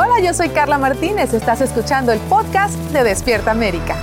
[0.00, 1.34] Hola, yo soy Carla Martínez.
[1.34, 3.96] Estás escuchando el podcast de Despierta América.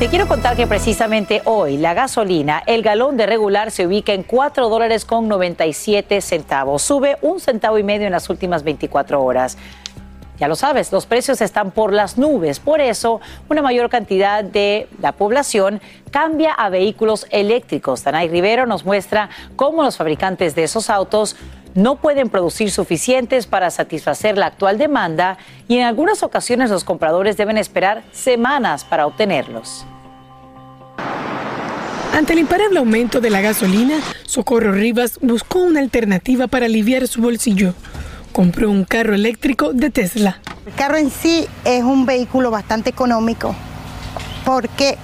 [0.00, 4.24] Te quiero contar que precisamente hoy la gasolina, el galón de regular se ubica en
[4.24, 6.82] 4 dólares con 97 centavos.
[6.82, 9.56] Sube un centavo y medio en las últimas 24 horas.
[10.40, 12.58] Ya lo sabes, los precios están por las nubes.
[12.58, 15.80] Por eso, una mayor cantidad de la población
[16.10, 18.02] cambia a vehículos eléctricos.
[18.02, 21.36] Tanay Rivero nos muestra cómo los fabricantes de esos autos
[21.74, 27.36] no pueden producir suficientes para satisfacer la actual demanda y en algunas ocasiones los compradores
[27.36, 29.86] deben esperar semanas para obtenerlos.
[32.14, 37.22] Ante el imparable aumento de la gasolina, Socorro Rivas buscó una alternativa para aliviar su
[37.22, 37.74] bolsillo.
[38.32, 40.38] Compró un carro eléctrico de Tesla.
[40.66, 43.54] El carro en sí es un vehículo bastante económico
[44.44, 44.98] porque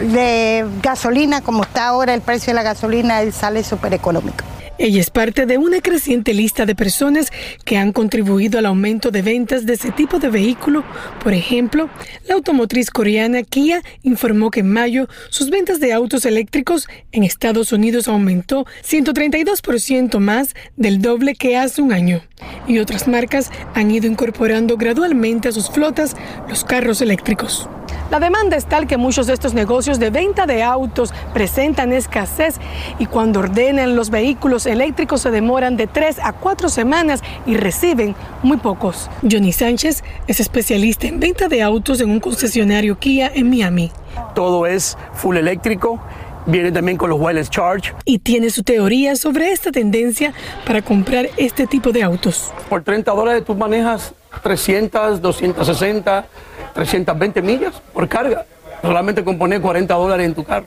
[0.00, 4.44] de gasolina, como está ahora el precio de la gasolina, él sale súper económico.
[4.78, 7.32] Ella es parte de una creciente lista de personas
[7.64, 10.84] que han contribuido al aumento de ventas de ese tipo de vehículo.
[11.22, 11.90] Por ejemplo,
[12.28, 17.72] la automotriz coreana Kia informó que en mayo sus ventas de autos eléctricos en Estados
[17.72, 22.22] Unidos aumentó 132% más del doble que hace un año.
[22.68, 26.14] Y otras marcas han ido incorporando gradualmente a sus flotas
[26.48, 27.68] los carros eléctricos.
[28.10, 32.56] La demanda es tal que muchos de estos negocios de venta de autos presentan escasez
[32.98, 38.14] y cuando ordenan los vehículos eléctricos se demoran de tres a cuatro semanas y reciben
[38.42, 39.10] muy pocos.
[39.22, 43.92] Johnny Sánchez es especialista en venta de autos en un concesionario Kia en Miami.
[44.34, 46.00] Todo es full eléctrico.
[46.46, 47.92] Viene también con los wireless charge.
[48.06, 50.32] Y tiene su teoría sobre esta tendencia
[50.66, 52.52] para comprar este tipo de autos.
[52.70, 56.26] Por 30 dólares tú manejas 300, 260,
[56.74, 58.46] 320 millas por carga.
[58.82, 60.66] Solamente con poner 40 dólares en tu carro.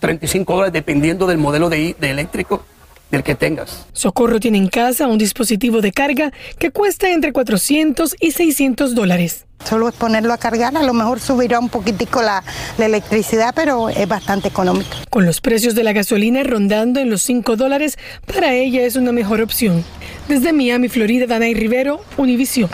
[0.00, 2.62] 35 dólares dependiendo del modelo de, de eléctrico.
[3.12, 3.86] Del que tengas.
[3.92, 9.46] Socorro tiene en casa un dispositivo de carga que cuesta entre 400 y 600 dólares.
[9.64, 12.42] Solo es ponerlo a cargar, a lo mejor subirá un poquitico la,
[12.78, 14.90] la electricidad, pero es bastante económico.
[15.08, 17.96] Con los precios de la gasolina rondando en los 5 dólares,
[18.26, 19.84] para ella es una mejor opción.
[20.26, 22.70] Desde Miami, Florida, Danay Rivero, Univision.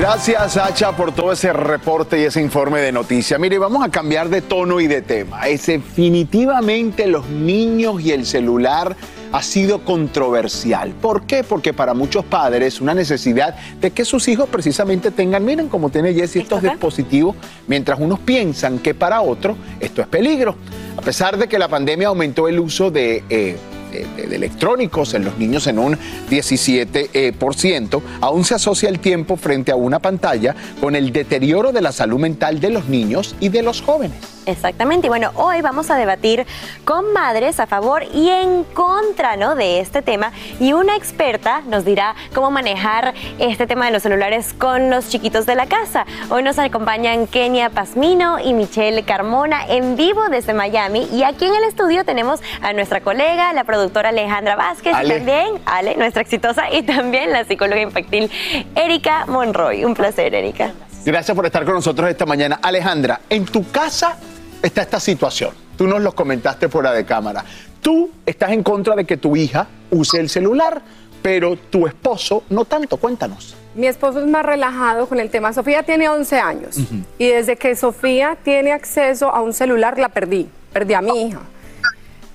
[0.00, 3.38] Gracias, Sacha, por todo ese reporte y ese informe de noticias.
[3.38, 5.46] Mire, vamos a cambiar de tono y de tema.
[5.46, 8.96] Es definitivamente los niños y el celular
[9.30, 10.94] ha sido controversial.
[11.02, 11.44] ¿Por qué?
[11.44, 16.14] Porque para muchos padres una necesidad de que sus hijos precisamente tengan, miren como tiene
[16.14, 17.36] Jesse estos dispositivos,
[17.66, 20.56] mientras unos piensan que para otros esto es peligro.
[20.96, 23.22] A pesar de que la pandemia aumentó el uso de...
[23.28, 23.58] eh,
[23.90, 25.96] de, de- de electrónicos en los niños en un
[26.30, 31.12] 17%, eh, por ciento, aún se asocia el tiempo frente a una pantalla con el
[31.12, 34.18] deterioro de la salud mental de los niños y de los jóvenes.
[34.46, 36.46] Exactamente, y bueno, hoy vamos a debatir
[36.84, 39.54] con madres a favor y en contra ¿no?
[39.54, 44.54] de este tema y una experta nos dirá cómo manejar este tema de los celulares
[44.54, 46.06] con los chiquitos de la casa.
[46.30, 51.54] Hoy nos acompañan Kenia Pasmino y Michelle Carmona en vivo desde Miami y aquí en
[51.54, 55.08] el estudio tenemos a nuestra colega, la productora Alejandra Vázquez Ale.
[55.08, 58.30] y también Ale, nuestra exitosa, y también la psicóloga infantil
[58.74, 59.84] Erika Monroy.
[59.84, 60.72] Un placer, Erika.
[61.04, 62.58] Gracias por estar con nosotros esta mañana.
[62.62, 64.18] Alejandra, en tu casa
[64.62, 65.52] está esta situación.
[65.76, 67.44] Tú nos lo comentaste fuera de cámara.
[67.80, 70.82] Tú estás en contra de que tu hija use el celular,
[71.22, 72.96] pero tu esposo no tanto.
[72.96, 73.56] Cuéntanos.
[73.74, 75.52] Mi esposo es más relajado con el tema.
[75.52, 76.76] Sofía tiene 11 años
[77.18, 81.40] y desde que Sofía tiene acceso a un celular la perdí, perdí a mi hija.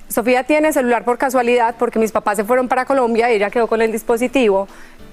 [0.08, 3.66] Sofía tiene celular por casualidad porque mis papás se fueron para Colombia y ella quedó
[3.66, 4.66] con el dispositivo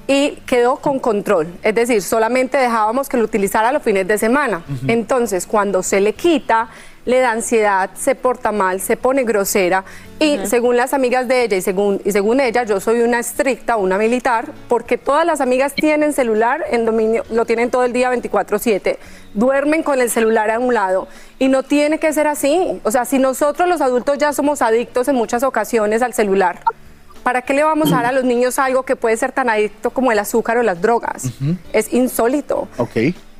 [0.07, 1.47] y quedó con control.
[1.61, 4.63] Es decir, solamente dejábamos que lo utilizara los fines de semana.
[4.87, 6.69] Entonces, cuando se le quita,
[7.05, 9.83] le da ansiedad, se porta mal, se pone grosera
[10.19, 13.75] y según las amigas de ella y según, y según ella, yo soy una estricta,
[13.75, 18.09] una militar, porque todas las amigas tienen celular en dominio, lo tienen todo el día
[18.09, 18.97] 24/7,
[19.33, 21.07] duermen con el celular a un lado
[21.39, 22.79] y no tiene que ser así.
[22.83, 26.59] O sea, si nosotros los adultos ya somos adictos en muchas ocasiones al celular,
[27.23, 29.89] ¿para qué le vamos a dar a los niños algo que puede ser tan adicto
[29.89, 31.31] como el azúcar o las drogas?
[31.73, 32.69] Es insólito.
[32.77, 32.97] Ok.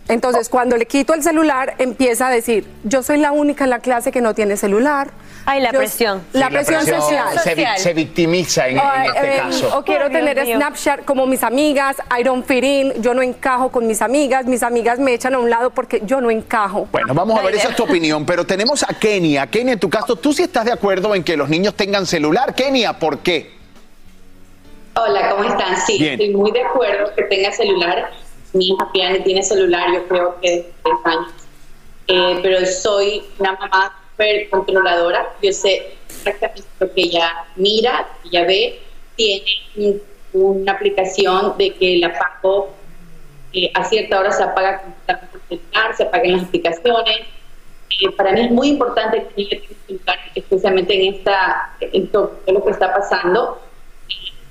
[0.09, 3.79] Entonces, cuando le quito el celular, empieza a decir, yo soy la única en la
[3.79, 5.11] clase que no tiene celular.
[5.45, 6.21] Ay, la Yo- presión.
[6.33, 7.39] La presión, social.
[7.39, 8.83] Se, vi- se victimiza en, en
[9.15, 9.77] este eh, caso.
[9.77, 10.55] O quiero Dios tener mío.
[10.57, 14.61] Snapchat como mis amigas, I don't fit in, yo no encajo con mis amigas, mis
[14.63, 16.87] amigas me echan a un lado porque yo no encajo.
[16.91, 19.47] Bueno, vamos a ver, esa es tu opinión, pero tenemos a Kenia.
[19.47, 22.55] Kenia, en tu caso, ¿tú sí estás de acuerdo en que los niños tengan celular?
[22.55, 23.51] Kenia, ¿por qué?
[24.95, 25.75] Hola, ¿cómo están?
[25.85, 26.13] Sí, Bien.
[26.13, 28.11] estoy muy de acuerdo que tenga celular.
[28.53, 31.31] Mi hija Piani tiene celular, yo creo que de tres años.
[32.07, 35.27] Eh, pero soy una mamá súper controladora.
[35.41, 38.79] Yo sé exactamente lo que ella mira, lo que ella ve.
[39.15, 39.43] Tiene
[39.77, 40.01] un-
[40.33, 42.71] una aplicación de que la apago
[43.53, 47.19] eh, a cierta hora se apaga completamente el celular, se apagan las aplicaciones.
[48.01, 52.63] Eh, para mí es muy importante que ella tenga especialmente en esta en todo lo
[52.65, 53.61] que está pasando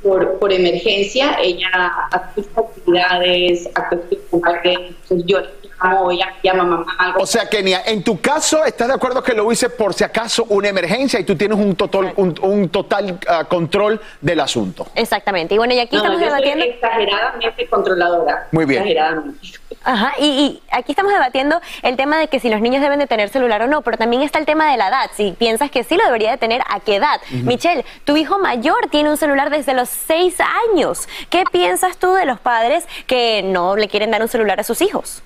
[0.02, 1.68] por, por emergencia, ella
[2.10, 5.48] hace sus actividades, hace sus juguetes, entonces yo le
[5.82, 7.20] llamo, ella llama a mamá, algo.
[7.22, 10.44] O sea, Kenia, en tu caso, ¿estás de acuerdo que lo hice por si acaso
[10.48, 14.86] una emergencia y tú tienes un total, un, un total ah, control del asunto?
[14.94, 15.54] Exactamente.
[15.54, 16.64] Y bueno, y aquí No, estamos yo soy debatiendo.
[16.64, 18.48] exageradamente controladora.
[18.52, 18.82] Muy bien.
[18.82, 19.38] Exageradamente.
[19.84, 23.06] Ajá, y, y aquí estamos debatiendo el tema de que si los niños deben de
[23.06, 25.10] tener celular o no, pero también está el tema de la edad.
[25.16, 27.20] Si piensas que sí lo debería de tener, ¿a qué edad?
[27.30, 31.08] Michelle, tu hijo mayor tiene un celular desde los seis años.
[31.30, 34.80] ¿Qué piensas tú de los padres que no le quieren dar un celular a sus
[34.82, 35.22] hijos?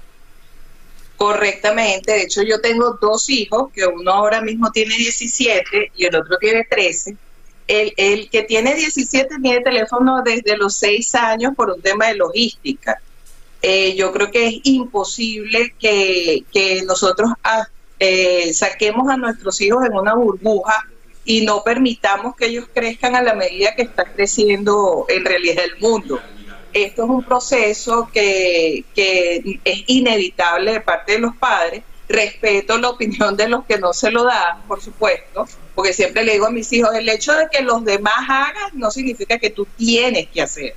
[1.16, 6.14] Correctamente, de hecho yo tengo dos hijos, que uno ahora mismo tiene 17 y el
[6.14, 7.16] otro tiene 13.
[7.69, 12.16] El, el que tiene 17 tiene teléfono desde los 6 años por un tema de
[12.16, 13.01] logística.
[13.62, 17.66] Eh, yo creo que es imposible que, que nosotros ah,
[17.99, 20.87] eh, saquemos a nuestros hijos en una burbuja
[21.25, 25.81] y no permitamos que ellos crezcan a la medida que está creciendo en realidad el
[25.81, 26.21] mundo
[26.85, 31.83] esto es un proceso que, que es inevitable de parte de los padres.
[32.09, 36.35] Respeto la opinión de los que no se lo dan, por supuesto, porque siempre le
[36.35, 39.66] digo a mis hijos, el hecho de que los demás hagan no significa que tú
[39.77, 40.77] tienes que hacer.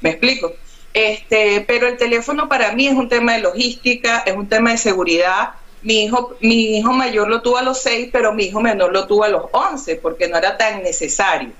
[0.00, 0.52] ¿Me explico?
[0.96, 4.78] Este, pero el teléfono para mí es un tema de logística, es un tema de
[4.78, 5.50] seguridad.
[5.82, 9.06] Mi hijo, mi hijo mayor lo tuvo a los seis, pero mi hijo menor lo
[9.06, 11.50] tuvo a los once, porque no era tan necesario.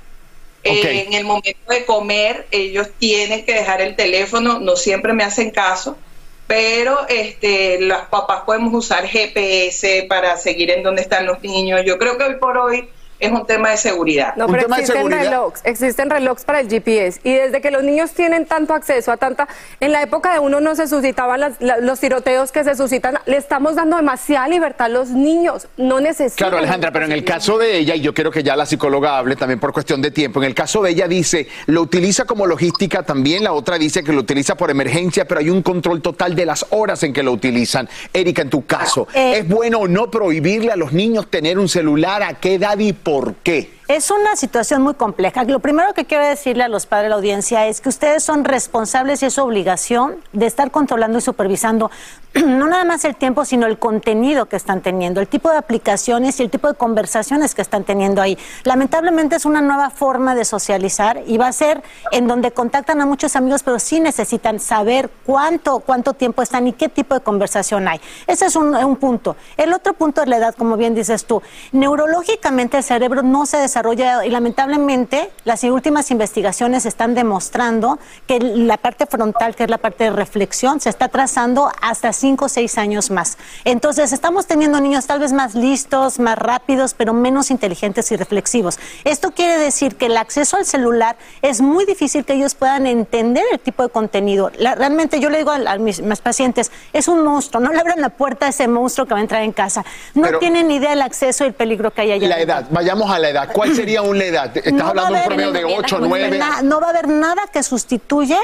[0.64, 5.22] Eh, en el momento de comer, ellos tienen que dejar el teléfono, no siempre me
[5.22, 5.98] hacen caso,
[6.46, 11.82] pero este, los papás podemos usar GPS para seguir en dónde están los niños.
[11.84, 12.88] Yo creo que hoy por hoy
[13.18, 14.34] es un tema de seguridad.
[14.36, 18.46] No, pero existen relojes, existen relojes para el GPS y desde que los niños tienen
[18.46, 19.48] tanto acceso a tanta,
[19.80, 23.18] en la época de uno no se suscitaban las- la- los tiroteos que se suscitan,
[23.26, 26.48] le estamos dando demasiada libertad a los niños, no necesitan.
[26.48, 29.18] Claro, Alejandra, pero en el caso de ella, y yo quiero que ya la psicóloga
[29.18, 32.46] hable también por cuestión de tiempo, en el caso de ella dice, lo utiliza como
[32.46, 36.34] logística también, la otra dice que lo utiliza por emergencia, pero hay un control total
[36.34, 37.88] de las horas en que lo utilizan.
[38.12, 41.68] Erika, en tu caso, Eh, ¿es bueno o no prohibirle a los niños tener un
[41.68, 42.22] celular?
[42.22, 43.75] ¿A qué edad y por qué?
[43.88, 45.44] Es una situación muy compleja.
[45.44, 48.44] Lo primero que quiero decirle a los padres de la audiencia es que ustedes son
[48.44, 51.92] responsables y es su obligación de estar controlando y supervisando
[52.34, 56.40] no nada más el tiempo, sino el contenido que están teniendo, el tipo de aplicaciones
[56.40, 58.36] y el tipo de conversaciones que están teniendo ahí.
[58.64, 63.06] Lamentablemente es una nueva forma de socializar y va a ser en donde contactan a
[63.06, 67.86] muchos amigos, pero sí necesitan saber cuánto, cuánto tiempo están y qué tipo de conversación
[67.86, 68.00] hay.
[68.26, 69.36] Ese es un, un punto.
[69.56, 71.40] El otro punto es la edad, como bien dices tú.
[71.70, 73.75] Neurológicamente el cerebro no se desarrolla
[74.24, 80.04] y lamentablemente las últimas investigaciones están demostrando que la parte frontal, que es la parte
[80.04, 83.36] de reflexión, se está trazando hasta 5 o 6 años más.
[83.64, 88.78] Entonces estamos teniendo niños tal vez más listos, más rápidos, pero menos inteligentes y reflexivos.
[89.04, 93.44] Esto quiere decir que el acceso al celular es muy difícil que ellos puedan entender
[93.52, 94.50] el tipo de contenido.
[94.58, 97.78] La- realmente yo le digo a, a mis, mis pacientes, es un monstruo, no le
[97.80, 99.84] abran la puerta a ese monstruo que va a entrar en casa.
[100.14, 102.28] No Pero- tienen idea del acceso y el peligro que hay allá.
[102.28, 103.48] La edad, vayamos a la edad.
[103.52, 104.56] ¿Cuál sería una edad?
[104.56, 106.38] Estás No hablando de un promedio de 8, 9.
[106.38, 108.38] na- no va a haber nada que sustituya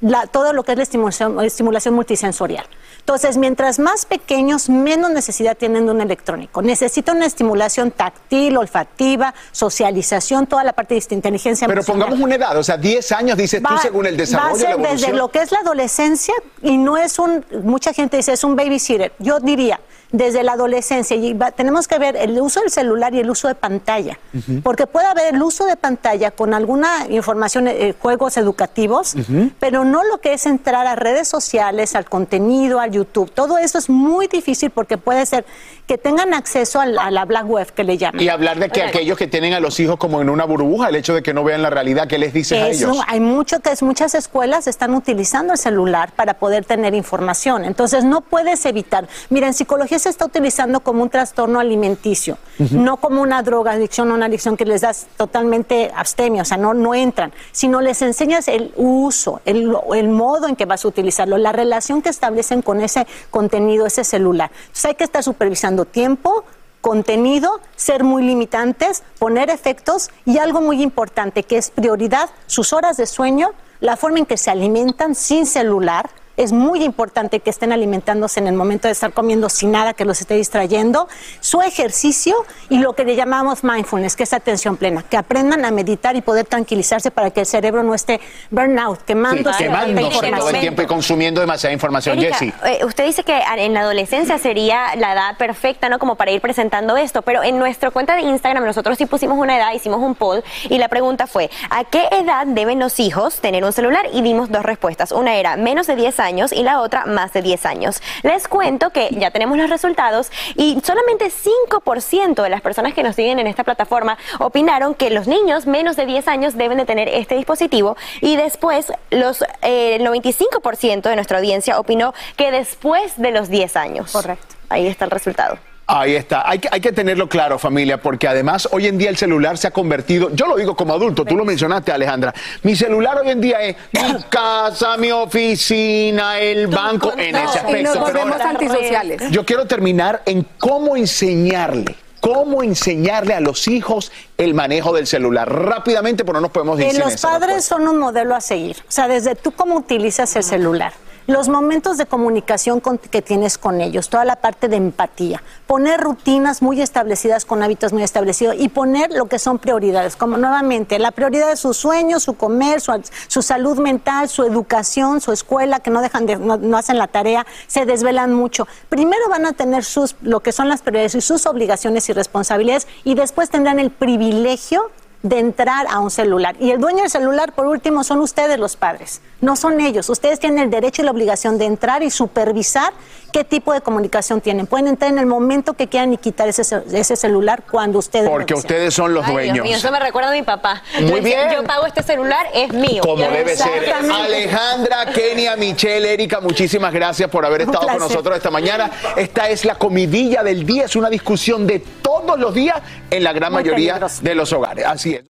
[0.00, 2.66] la- todo lo que es la estimulación, estimulación multisensorial.
[2.98, 6.62] Entonces, mientras más pequeños, menos necesidad tienen de un electrónico.
[6.62, 12.06] Necesita una estimulación táctil, olfativa, socialización, toda la parte de inteligencia Pero emocional.
[12.06, 14.78] pongamos una edad, o sea, 10 años, dices tú, según el Va a desarrollo, ser
[14.80, 18.44] la desde lo que es la adolescencia y no es un, mucha gente dice es
[18.44, 19.12] un babysitter.
[19.18, 19.80] Yo diría,
[20.12, 23.48] desde la adolescencia, y va- tenemos que ver el uso del celular y el uso
[23.48, 24.18] de pantalla.
[24.62, 29.14] Porque puede haber el uso de pantalla con alguna información, eh, juegos educativos,
[29.58, 33.30] pero no lo que es entrar a redes sociales, al contenido, al YouTube.
[33.30, 35.44] Todo eso es muy difícil porque puede ser
[35.86, 38.20] que tengan acceso al- a la black web que le llaman.
[38.22, 40.96] Y hablar de que aquellos que tienen a los hijos como en una burbuja, el
[40.96, 42.96] hecho de que no vean la realidad, ¿qué les dices a ellos?
[43.08, 47.64] hay mucho que es, muchas escuelas están utilizando el celular para poder tener información.
[47.64, 49.08] Entonces no puedes evitar.
[49.30, 54.10] Mira, en psicología se está utilizando como un trastorno alimenticio, no como una droga adicción
[54.10, 58.02] o una adicción que les das totalmente abstemio, o sea, no, no entran, sino les
[58.02, 62.62] enseñas el uso, el, el modo en que vas a utilizarlo, la relación que establecen
[62.62, 64.50] con ese contenido, ese celular.
[64.62, 66.44] Entonces hay que estar supervisando tiempo,
[66.80, 72.96] contenido, ser muy limitantes, poner efectos y algo muy importante que es prioridad, sus horas
[72.96, 76.10] de sueño, la forma en que se alimentan sin celular.
[76.42, 80.04] Es muy importante que estén alimentándose en el momento de estar comiendo sin nada que
[80.04, 81.08] los esté distrayendo,
[81.40, 82.34] su ejercicio
[82.68, 86.20] y lo que le llamamos mindfulness, que es atención plena, que aprendan a meditar y
[86.22, 88.20] poder tranquilizarse para que el cerebro no esté
[88.50, 89.64] burnout, Sí, quemándose.
[89.68, 92.18] tanta quemándose todo el tiempo y consumiendo demasiada información.
[92.18, 92.52] Erika, Jessy.
[92.66, 95.98] eh, usted dice que en la adolescencia sería la edad perfecta, ¿no?
[95.98, 99.56] Como para ir presentando esto, pero en nuestra cuenta de Instagram nosotros sí pusimos una
[99.56, 103.64] edad, hicimos un poll y la pregunta fue, ¿a qué edad deben los hijos tener
[103.64, 104.06] un celular?
[104.12, 105.12] Y dimos dos respuestas.
[105.12, 108.02] Una era menos de 10 años y la otra más de 10 años.
[108.22, 113.16] Les cuento que ya tenemos los resultados y solamente 5% de las personas que nos
[113.16, 117.08] siguen en esta plataforma opinaron que los niños menos de 10 años deben de tener
[117.08, 123.30] este dispositivo y después los eh, el 95% de nuestra audiencia opinó que después de
[123.30, 124.12] los 10 años.
[124.12, 124.54] Correcto.
[124.68, 125.71] Ahí está el resultado.
[125.94, 126.48] Ahí está.
[126.48, 129.66] Hay que, hay que tenerlo claro, familia, porque además hoy en día el celular se
[129.66, 132.32] ha convertido, yo lo digo como adulto, tú lo mencionaste, Alejandra,
[132.62, 137.76] mi celular hoy en día es mi casa, mi oficina, el banco, en ese aspecto.
[137.76, 139.30] Y nos volvemos antisociales.
[139.30, 141.94] yo quiero terminar en cómo enseñarle.
[142.20, 145.52] ¿Cómo enseñarle a los hijos el manejo del celular?
[145.52, 148.76] Rápidamente, porque no nos podemos decir los padres son un modelo a seguir.
[148.88, 150.92] O sea, desde tú cómo utilizas el celular,
[151.26, 156.00] los momentos de comunicación con- que tienes con ellos, toda la parte de empatía, poner
[156.00, 160.98] rutinas muy establecidas con hábitos muy establecidos y poner lo que son prioridades, como nuevamente
[160.98, 162.92] la prioridad es su sueño, su comer, su,
[163.28, 167.06] su salud mental, su educación, su escuela, que no dejan de, no, no hacen la
[167.08, 168.66] tarea, se desvelan mucho.
[168.88, 172.86] Primero van a tener sus, lo que son las prioridades y sus obligaciones y responsabilidades
[173.04, 174.90] y después tendrán el privilegio
[175.22, 176.56] de entrar a un celular.
[176.58, 180.08] Y el dueño del celular, por último, son ustedes los padres, no son ellos.
[180.08, 182.92] Ustedes tienen el derecho y la obligación de entrar y supervisar
[183.32, 184.66] qué tipo de comunicación tienen.
[184.66, 186.62] Pueden entrar en el momento que quieran y quitar ese,
[186.92, 189.64] ese celular cuando ustedes lo Porque ustedes son los Ay, Dios dueños.
[189.66, 190.82] mío, eso me recuerda a mi papá.
[191.00, 191.50] Muy Yo- bien.
[191.52, 193.02] Yo pago este celular, es mío.
[193.02, 193.68] Como debe ser.
[193.84, 194.22] Exactamente.
[194.24, 198.90] Alejandra, Kenia, Michelle, Erika, muchísimas gracias por haber estado con nosotros esta mañana.
[199.16, 201.78] Esta es la comidilla del día, es una discusión de
[202.20, 204.22] todos los días en la gran Muy mayoría peligroso.
[204.22, 204.84] de los hogares.
[204.86, 205.24] Así es.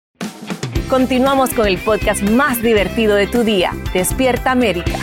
[0.90, 4.98] Continuamos con el podcast más divertido de tu día, Despierta América.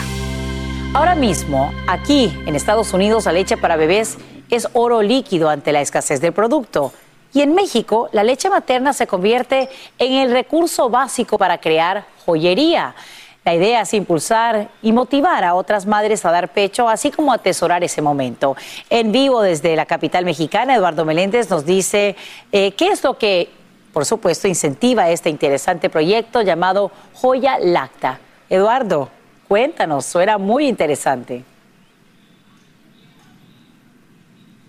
[0.92, 4.18] Ahora mismo, aquí en Estados Unidos, la leche para bebés
[4.50, 6.92] es oro líquido ante la escasez del producto.
[7.32, 9.68] Y en México, la leche materna se convierte
[9.98, 12.94] en el recurso básico para crear joyería.
[13.48, 17.82] La idea es impulsar y motivar a otras madres a dar pecho, así como atesorar
[17.82, 18.54] ese momento.
[18.90, 22.14] En vivo desde la capital mexicana, Eduardo Meléndez nos dice
[22.52, 23.48] eh, qué es lo que,
[23.94, 28.20] por supuesto, incentiva este interesante proyecto llamado Joya Lacta.
[28.50, 29.08] Eduardo,
[29.48, 31.42] cuéntanos, suena muy interesante.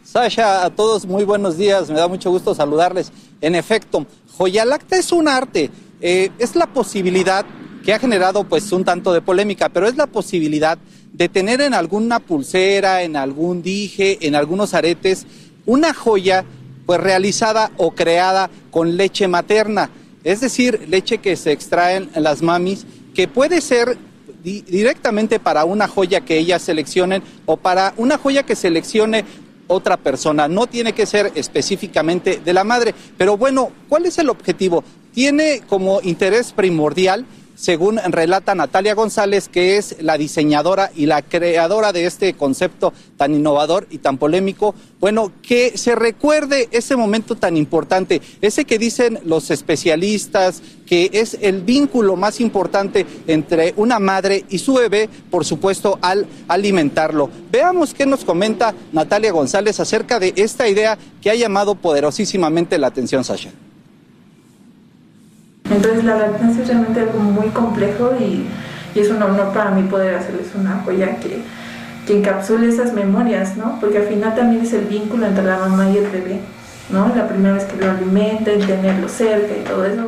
[0.06, 3.12] Sasha, a todos muy buenos días, me da mucho gusto saludarles.
[3.42, 4.06] En efecto,
[4.38, 5.70] Joyalacta es un arte,
[6.00, 7.46] eh, es la posibilidad
[7.90, 10.78] que ha generado pues un tanto de polémica, pero es la posibilidad
[11.12, 15.26] de tener en alguna pulsera, en algún dije, en algunos aretes,
[15.66, 16.46] una joya
[16.86, 19.90] pues realizada o creada con leche materna,
[20.24, 22.86] es decir, leche que se extraen las mamis,
[23.16, 23.98] que puede ser
[24.44, 29.26] di- directamente para una joya que ellas seleccionen o para una joya que seleccione
[29.66, 30.48] otra persona.
[30.48, 32.94] No tiene que ser específicamente de la madre.
[33.18, 34.84] Pero bueno, ¿cuál es el objetivo?
[35.12, 37.26] Tiene como interés primordial,
[37.60, 43.34] según relata Natalia González, que es la diseñadora y la creadora de este concepto tan
[43.36, 49.20] innovador y tan polémico, bueno, que se recuerde ese momento tan importante, ese que dicen
[49.26, 55.44] los especialistas, que es el vínculo más importante entre una madre y su bebé, por
[55.44, 57.30] supuesto, al alimentarlo.
[57.52, 62.88] Veamos qué nos comenta Natalia González acerca de esta idea que ha llamado poderosísimamente la
[62.88, 63.52] atención, Sasha.
[65.70, 68.48] Entonces la lactancia es realmente algo muy complejo y,
[68.96, 71.42] y es un honor para mí poder hacerles una joya que,
[72.08, 73.80] que encapsule esas memorias, ¿no?
[73.80, 76.40] Porque al final también es el vínculo entre la mamá y el bebé,
[76.90, 77.14] ¿no?
[77.16, 80.08] La primera vez que lo alimenten, tenerlo cerca y todo eso.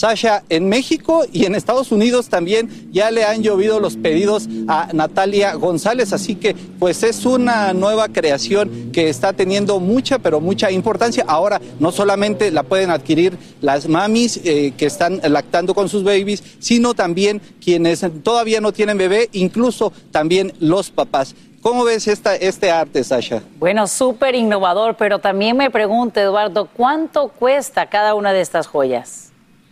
[0.00, 4.88] Sasha, en México y en Estados Unidos también ya le han llovido los pedidos a
[4.94, 10.70] Natalia González, así que pues es una nueva creación que está teniendo mucha, pero mucha
[10.70, 11.26] importancia.
[11.28, 16.42] Ahora no solamente la pueden adquirir las mamis eh, que están lactando con sus babies,
[16.60, 21.34] sino también quienes todavía no tienen bebé, incluso también los papás.
[21.60, 23.42] ¿Cómo ves esta, este arte, Sasha?
[23.58, 29.29] Bueno, súper innovador, pero también me pregunto, Eduardo, ¿cuánto cuesta cada una de estas joyas?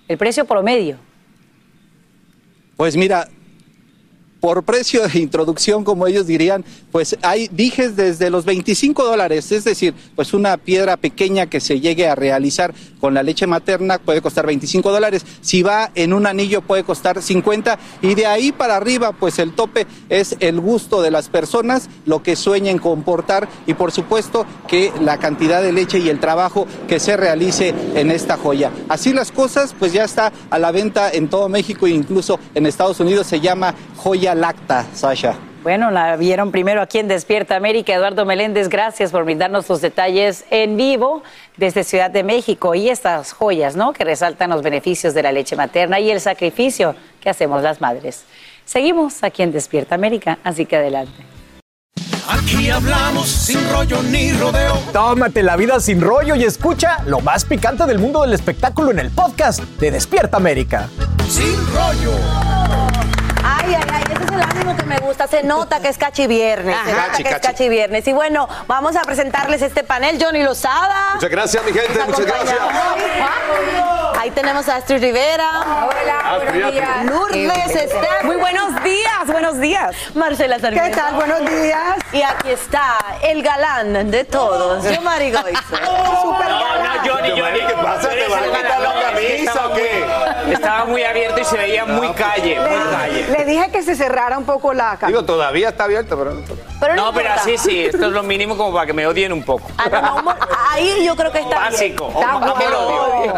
[0.08, 0.96] El precio promedio.
[2.76, 3.28] Pues mira,
[4.40, 9.64] por precio de introducción, como ellos dirían, pues hay dijes desde los 25 dólares, es
[9.64, 14.22] decir, pues una piedra pequeña que se llegue a realizar con la leche materna puede
[14.22, 18.76] costar 25 dólares, si va en un anillo puede costar 50 y de ahí para
[18.76, 23.74] arriba, pues el tope es el gusto de las personas, lo que sueñen comportar y
[23.74, 28.36] por supuesto que la cantidad de leche y el trabajo que se realice en esta
[28.36, 28.70] joya.
[28.88, 32.66] Así las cosas, pues ya está a la venta en todo México e incluso en
[32.66, 35.36] Estados Unidos se llama joya lacta, Sasha.
[35.62, 37.92] Bueno, la vieron primero aquí en Despierta América.
[37.92, 41.22] Eduardo Meléndez, gracias por brindarnos los detalles en vivo
[41.56, 43.92] desde Ciudad de México y estas joyas, ¿no?
[43.92, 48.24] Que resaltan los beneficios de la leche materna y el sacrificio que hacemos las madres.
[48.64, 51.24] Seguimos aquí en Despierta América, así que adelante.
[52.28, 54.78] Aquí hablamos sin rollo ni rodeo.
[54.92, 59.00] Tómate la vida sin rollo y escucha lo más picante del mundo del espectáculo en
[59.00, 60.88] el podcast de Despierta América.
[61.28, 62.87] Sin rollo.
[63.44, 65.26] Ay, ay, ay, ese es el ánimo que me gusta.
[65.26, 66.76] Se nota que es cachi viernes.
[66.84, 67.48] Se nota Cachi, que es cachi.
[67.48, 68.06] cachi viernes.
[68.06, 70.22] Y bueno, vamos a presentarles este panel.
[70.22, 71.14] Johnny Lozada.
[71.14, 72.04] Muchas gracias, mi gente.
[72.04, 72.58] Muchas gracias.
[74.18, 75.48] Ahí tenemos a Astrid Rivera.
[75.88, 77.04] Hola, buenos días.
[77.04, 78.24] Lourdes Esther.
[78.24, 79.96] Muy buenos días, buenos días.
[80.14, 80.90] Marcela Sarmiento.
[80.90, 81.14] ¿Qué tal?
[81.14, 81.96] Buenos días.
[82.12, 85.54] Y aquí está el galán de todos, yo Marigoy.
[86.22, 86.48] Super
[87.04, 87.60] Johnny, Johnny.
[87.66, 88.08] ¿Qué pasa?
[88.10, 90.52] ¿Te vas a quitar la camisa o qué?
[90.52, 93.26] Estaba muy abierto y se veía muy calle, muy calle.
[93.30, 96.42] Le dije que se cerrara un poco la Digo, todavía está abierta, pero...
[96.80, 99.32] Pero no, no pero así sí, esto es lo mínimo como para que me odien
[99.32, 99.68] un poco.
[99.78, 100.36] Ah, no, no, humor-
[100.70, 102.08] ahí yo creo que está Básico.
[102.08, 102.18] bien.
[102.20, 102.78] Está bueno.
[102.78, 103.34] odio.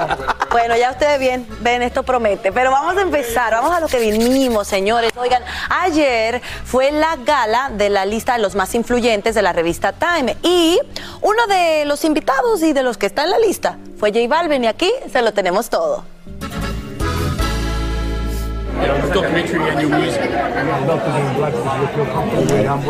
[0.50, 2.52] Bueno, ya ustedes bien, ven, esto promete.
[2.52, 5.10] Pero vamos a empezar, vamos a lo que vinimos, señores.
[5.16, 9.92] Oigan, ayer fue la gala de la lista de los más influyentes de la revista
[9.92, 10.36] Time.
[10.42, 10.78] Y
[11.22, 14.64] uno de los invitados y de los que está en la lista fue J Balvin.
[14.64, 16.04] Y aquí se lo tenemos todo.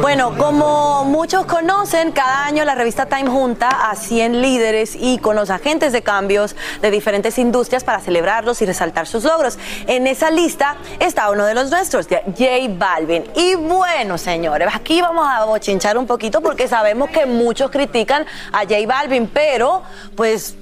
[0.01, 5.37] Bueno, como muchos conocen, cada año la revista Time junta a 100 líderes y con
[5.37, 9.59] los agentes de cambios de diferentes industrias para celebrarlos y resaltar sus logros.
[9.87, 12.25] En esa lista está uno de los nuestros, J
[12.71, 13.25] Balvin.
[13.35, 18.61] Y bueno, señores, aquí vamos a bochinchar un poquito porque sabemos que muchos critican a
[18.61, 19.83] J Balvin, pero
[20.17, 20.57] pues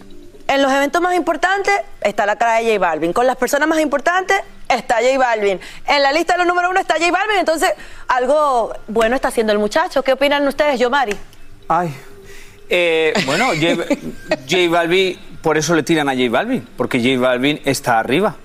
[0.47, 3.13] en los eventos más importantes está la cara de J Balvin.
[3.13, 5.61] Con las personas más importantes está J Balvin.
[5.87, 7.39] En la lista de los número uno está J Balvin.
[7.39, 7.73] Entonces,
[8.09, 10.03] algo bueno está haciendo el muchacho.
[10.03, 11.17] ¿Qué opinan ustedes, Yomari?
[11.69, 11.95] Ay.
[12.69, 13.85] Eh, bueno, J,
[14.49, 18.37] J Balvin, por eso le tiran a J Balvin, porque J Balvin está arriba.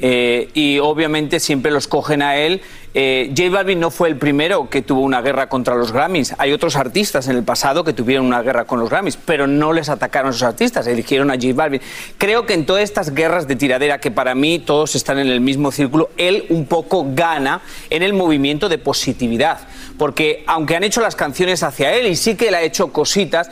[0.00, 2.62] Eh, y obviamente siempre los cogen a él.
[2.94, 6.34] Eh, J Balvin no fue el primero que tuvo una guerra contra los Grammys.
[6.38, 9.72] Hay otros artistas en el pasado que tuvieron una guerra con los Grammys, pero no
[9.72, 11.80] les atacaron a esos artistas, eligieron a J Balvin.
[12.16, 15.40] Creo que en todas estas guerras de tiradera, que para mí todos están en el
[15.40, 19.60] mismo círculo, él un poco gana en el movimiento de positividad.
[19.98, 23.50] Porque aunque han hecho las canciones hacia él y sí que él ha hecho cositas,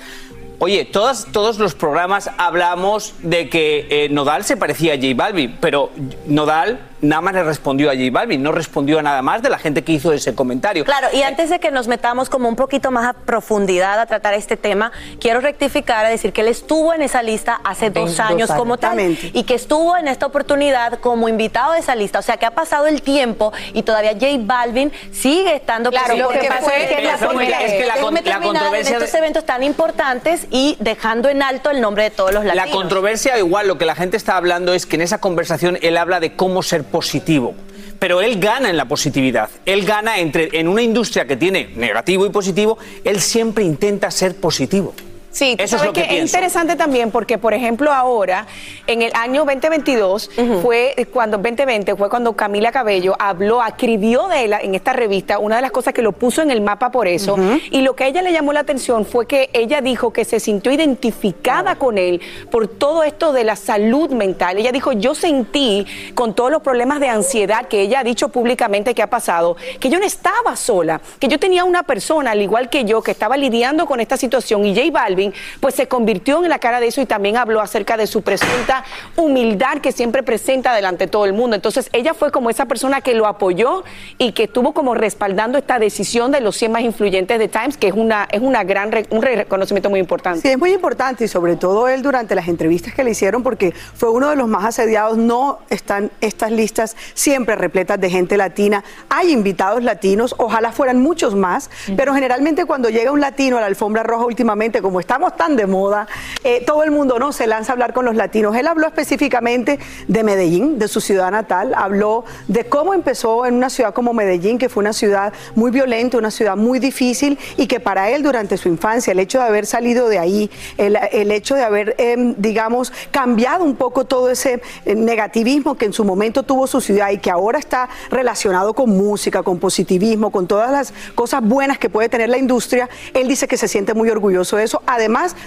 [0.59, 5.91] Oye, todos los programas hablamos de que eh, Nodal se parecía a J Balvin, pero
[6.27, 9.59] Nodal nada más le respondió a J Balvin, no respondió a nada más de la
[9.59, 10.85] gente que hizo ese comentario.
[10.85, 14.35] Claro, y antes de que nos metamos como un poquito más a profundidad a tratar
[14.35, 18.21] este tema, quiero rectificar a decir que él estuvo en esa lista hace dos dos
[18.21, 22.19] años años, como tal y que estuvo en esta oportunidad como invitado de esa lista.
[22.19, 26.35] O sea, que ha pasado el tiempo y todavía J Balvin sigue estando Claro, presente.
[26.35, 29.19] lo que pasa es que la es que la con- la controversia en estos de-
[29.19, 32.79] eventos tan importantes y dejando en alto el nombre de todos los La latinos.
[32.81, 36.21] controversia, igual, lo que la gente está hablando es que en esa conversación él habla
[36.21, 37.55] de cómo ser positivo.
[37.99, 39.49] Pero él gana en la positividad.
[39.65, 44.37] Él gana entre, en una industria que tiene negativo y positivo, él siempre intenta ser
[44.37, 44.95] positivo.
[45.37, 48.47] Sí, Eso es lo que que, es interesante también porque, por ejemplo, ahora,
[48.87, 50.31] en el año 2022,
[50.63, 55.57] fue cuando, 2020, fue cuando Camila Cabello habló, escribió de él en esta revista, una
[55.57, 57.37] de las cosas que lo puso en el mapa por eso,
[57.71, 60.41] y lo que a ella le llamó la atención fue que ella dijo que se
[60.41, 64.57] sintió identificada con él por todo esto de la salud mental.
[64.57, 68.95] Ella dijo, yo sentí con todos los problemas de ansiedad que ella ha dicho públicamente
[68.95, 72.71] que ha pasado, que yo no estaba sola, que yo tenía una persona, al igual
[72.71, 75.26] que yo, que estaba lidiando con esta situación y J Balvin,
[75.61, 78.85] pues se convirtió en la cara de eso y también habló acerca de su presunta
[79.17, 81.57] humildad que siempre presenta delante de todo el mundo.
[81.57, 83.85] Entonces ella fue como esa persona que lo apoyó
[84.19, 87.89] y que estuvo como respaldando esta decisión de los 100 más influyentes de Times, que
[87.89, 90.41] es una, es una gran, un reconocimiento muy importante.
[90.41, 93.73] Sí, es muy importante y sobre todo él durante las entrevistas que le hicieron porque
[93.73, 95.17] fue uno de los más asediados.
[95.17, 98.85] No están estas listas siempre repletas de gente latina.
[99.09, 103.67] Hay invitados latinos, ojalá fueran muchos más, pero generalmente cuando llega un latino a la
[103.67, 106.07] alfombra roja últimamente, como estamos tan de moda,
[106.45, 108.55] eh, todo el mundo no se lanza a hablar con los latinos.
[108.55, 113.71] Él habló específicamente de Medellín, de su ciudad natal, habló de cómo empezó en una
[113.71, 117.81] ciudad como Medellín, que fue una ciudad muy violenta, una ciudad muy difícil y que
[117.81, 121.55] para él durante su infancia, el hecho de haber salido de ahí, el, el hecho
[121.55, 126.43] de haber, em, digamos, cambiado un poco todo ese eh, negativismo que en su momento
[126.43, 130.93] tuvo su ciudad y que ahora está relacionado con música, con positivismo, con todas las
[131.15, 134.65] cosas buenas que puede tener la industria, él dice que se siente muy orgulloso de
[134.65, 134.83] eso,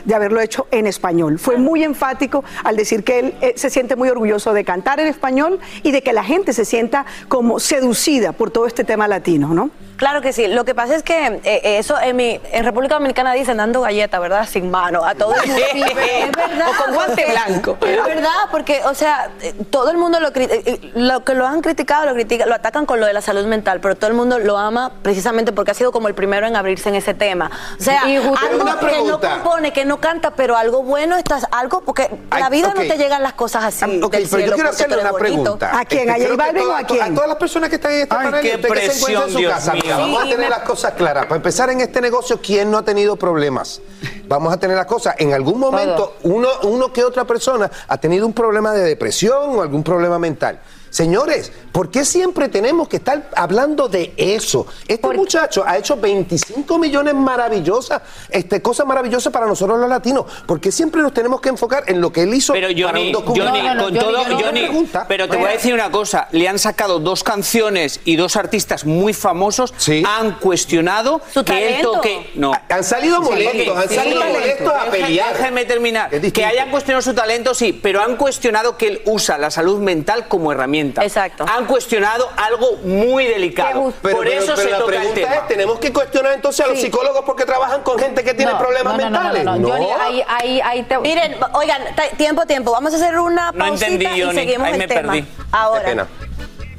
[0.06, 1.40] de haberlo hecho en español.
[1.40, 5.08] Fue muy enfático al decir que él eh, se siente muy orgulloso de cantar en
[5.08, 9.54] español y de que la gente se sienta como seducida por todo este tema latino,
[9.54, 9.72] ¿no?
[10.00, 10.48] Claro que sí.
[10.48, 14.18] Lo que pasa es que eh, eso en, mi, en República Dominicana dicen dando galleta,
[14.20, 14.48] ¿verdad?
[14.50, 15.04] Sin mano.
[15.06, 15.64] A todo el mundo.
[15.74, 16.68] Sí, es verdad.
[16.70, 17.78] O con guante porque- blanco.
[17.86, 21.62] Es verdad, porque, o sea, eh, todo el mundo lo, eh, lo que lo han
[21.62, 24.40] criticado, lo critica, lo atacan con lo de la salud mental, pero todo el mundo
[24.40, 27.52] lo ama precisamente porque ha sido como el primero en abrirse en ese tema.
[27.80, 31.18] O sea, Y justo- algo Una que no compone, que no canta, pero algo bueno
[31.18, 34.00] estás, algo, porque Ay, la vida no te llegan las cosas así.
[34.02, 35.58] Ok, del pero yo cielo quiero porque tú hacerle una bonito.
[35.58, 35.78] pregunta.
[35.78, 36.10] ¿A quién?
[36.10, 37.02] Este, ¿A J Balvin o a quién?
[37.02, 38.92] A todas las personas que están en este Ay, panel, qué usted que se en
[39.00, 39.74] su presión, casa.
[39.96, 41.26] Mira, vamos a tener me- las cosas claras.
[41.26, 43.82] Para empezar en este negocio, ¿quién no ha tenido problemas?
[44.28, 45.16] Vamos a tener las cosas.
[45.18, 49.62] En algún momento, uno, uno que otra persona ha tenido un problema de depresión o
[49.62, 50.60] algún problema mental.
[50.90, 54.66] Señores, ¿por qué siempre tenemos que estar hablando de eso?
[54.88, 60.26] Este muchacho ha hecho 25 millones maravillosas, este, cosas maravillosas para nosotros los latinos.
[60.46, 63.06] ¿Por qué siempre nos tenemos que enfocar en lo que él hizo Pero para un
[63.06, 63.60] Johnny, documental?
[63.60, 67.24] Johnny, con todo, Johnny, pero te voy a decir una cosa, le han sacado dos
[67.24, 69.74] canciones y dos artistas muy famosos
[70.06, 71.92] han cuestionado Su que él talento.
[71.92, 72.52] toque, no.
[72.70, 75.38] Han salido molestos, han salido molestos a pelear.
[75.38, 76.10] Déjeme terminar.
[76.10, 80.28] Que hayan cuestionado su talento, sí, pero han cuestionado que él usa la salud mental
[80.28, 80.79] como herramienta.
[80.88, 81.46] Exacto.
[81.48, 83.94] Han cuestionado algo muy delicado.
[84.02, 85.36] Pero, Por pero- eso pero se la toca el pregunta tema.
[85.36, 86.86] es, ¿tenemos que cuestionar entonces a los Sí.
[86.86, 89.44] psicólogos porque trabajan con gente que tiene No, problemas no, no, no, mentales?
[89.46, 91.82] no, no, Johnny, ahí- ahí- ahí te- Miren, oigan,
[92.18, 92.72] tiempo, tiempo.
[92.72, 94.36] Vamos a hacer una No pausita entendí, y Johnny.
[94.36, 95.14] seguimos Ahí el me tema.
[95.14, 95.28] perdí.
[95.52, 95.82] Ahora.
[95.82, 96.08] Qué pena.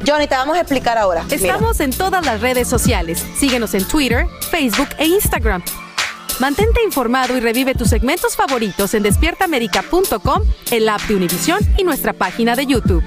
[0.07, 1.23] Johnny, te vamos a explicar ahora.
[1.25, 1.37] Mira.
[1.37, 3.23] Estamos en todas las redes sociales.
[3.39, 5.63] Síguenos en Twitter, Facebook e Instagram.
[6.39, 12.15] Mantente informado y revive tus segmentos favoritos en despiertamerica.com, el app de Univision y nuestra
[12.15, 13.03] página de YouTube.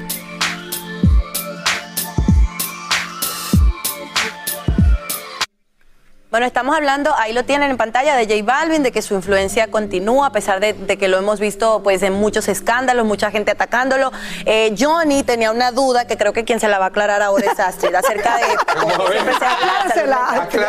[6.33, 9.67] Bueno, estamos hablando, ahí lo tienen en pantalla, de J Balvin, de que su influencia
[9.67, 13.51] continúa, a pesar de, de que lo hemos visto pues en muchos escándalos, mucha gente
[13.51, 14.11] atacándolo.
[14.47, 17.51] Eh, Johnny tenía una duda que creo que quien se la va a aclarar ahora
[17.51, 19.57] es Astrid, acerca de la salud mental.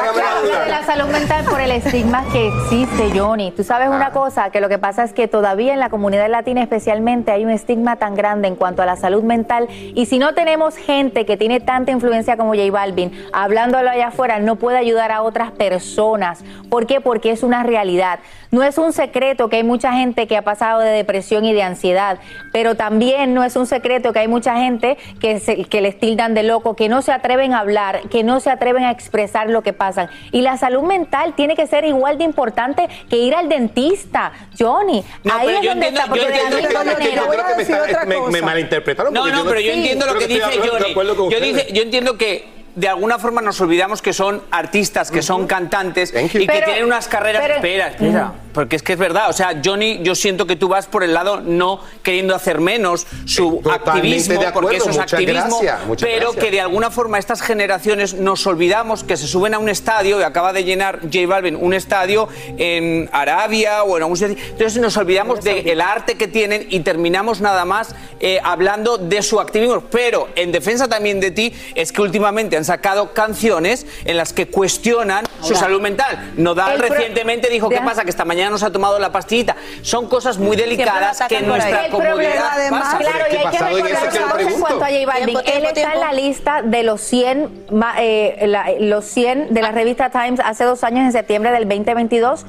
[0.07, 3.51] Habla de la salud mental por el estigma que existe, Johnny.
[3.51, 6.61] Tú sabes una cosa, que lo que pasa es que todavía en la comunidad latina
[6.61, 10.35] especialmente hay un estigma tan grande en cuanto a la salud mental y si no
[10.35, 15.11] tenemos gente que tiene tanta influencia como J Balvin, hablándolo allá afuera, no puede ayudar
[15.11, 16.45] a otras personas.
[16.71, 17.01] ¿Por qué?
[17.01, 18.21] Porque es una realidad.
[18.51, 21.63] No es un secreto que hay mucha gente que ha pasado de depresión y de
[21.63, 22.19] ansiedad,
[22.53, 26.35] pero también no es un secreto que hay mucha gente que, se- que les tildan
[26.35, 29.63] de loco, que no se atreven a hablar, que no se atreven a expresar lo
[29.63, 30.09] que pasan.
[30.31, 34.33] Y la salud mental tiene que ser igual de importante que ir al dentista.
[34.57, 36.87] Johnny, No, ahí es yo donde entiendo- está, porque yo de la entiendo misma que-
[36.89, 39.13] que manera- yo creo que me está- me- me malinterpretaron.
[39.15, 41.31] No, no, yo pero yo entiendo lo creo que dice Johnny.
[41.31, 45.47] Yo, dice- yo entiendo que de alguna forma nos olvidamos que son artistas, que son
[45.47, 47.43] cantantes y que Pero- tienen unas carreras.
[47.43, 48.33] pero- espera, espera.
[48.55, 49.31] Porque es que es verdad.
[49.31, 53.05] O sea, Johnny, yo siento que tú vas por el lado no queriendo hacer menos
[53.25, 56.45] su Totalmente activismo, de acuerdo, porque eso es activismo, gracias, pero gracias.
[56.45, 60.23] que de alguna forma estas generaciones nos olvidamos que se suben a un estadio y
[60.23, 64.37] acaba de llenar J Balvin un estadio en Arabia o en algún sitio.
[64.51, 69.41] Entonces nos olvidamos del arte que tienen y terminamos nada más eh, hablando de su
[69.41, 69.83] activismo.
[69.91, 74.47] Pero en defensa también de ti es que últimamente han sacado canciones en las que
[74.49, 76.33] cuestionan su Ahora, salud mental.
[76.37, 78.05] Nodal el pro- recientemente dijo, ¿qué pasa?
[78.05, 79.57] Que esta mañana nos ha tomado la pastillita.
[79.83, 82.99] Son cosas muy delicadas que en nuestra comunidad además, pasa.
[82.99, 85.25] claro, y hay que recordar una cosa en cuanto a J Balvin.
[85.27, 85.95] Tiempo, tiempo, Él está tiempo.
[85.95, 90.41] en la lista de los 100, ma- eh, la- los 100 de la revista Times
[90.45, 92.45] hace dos años, en septiembre del 2022,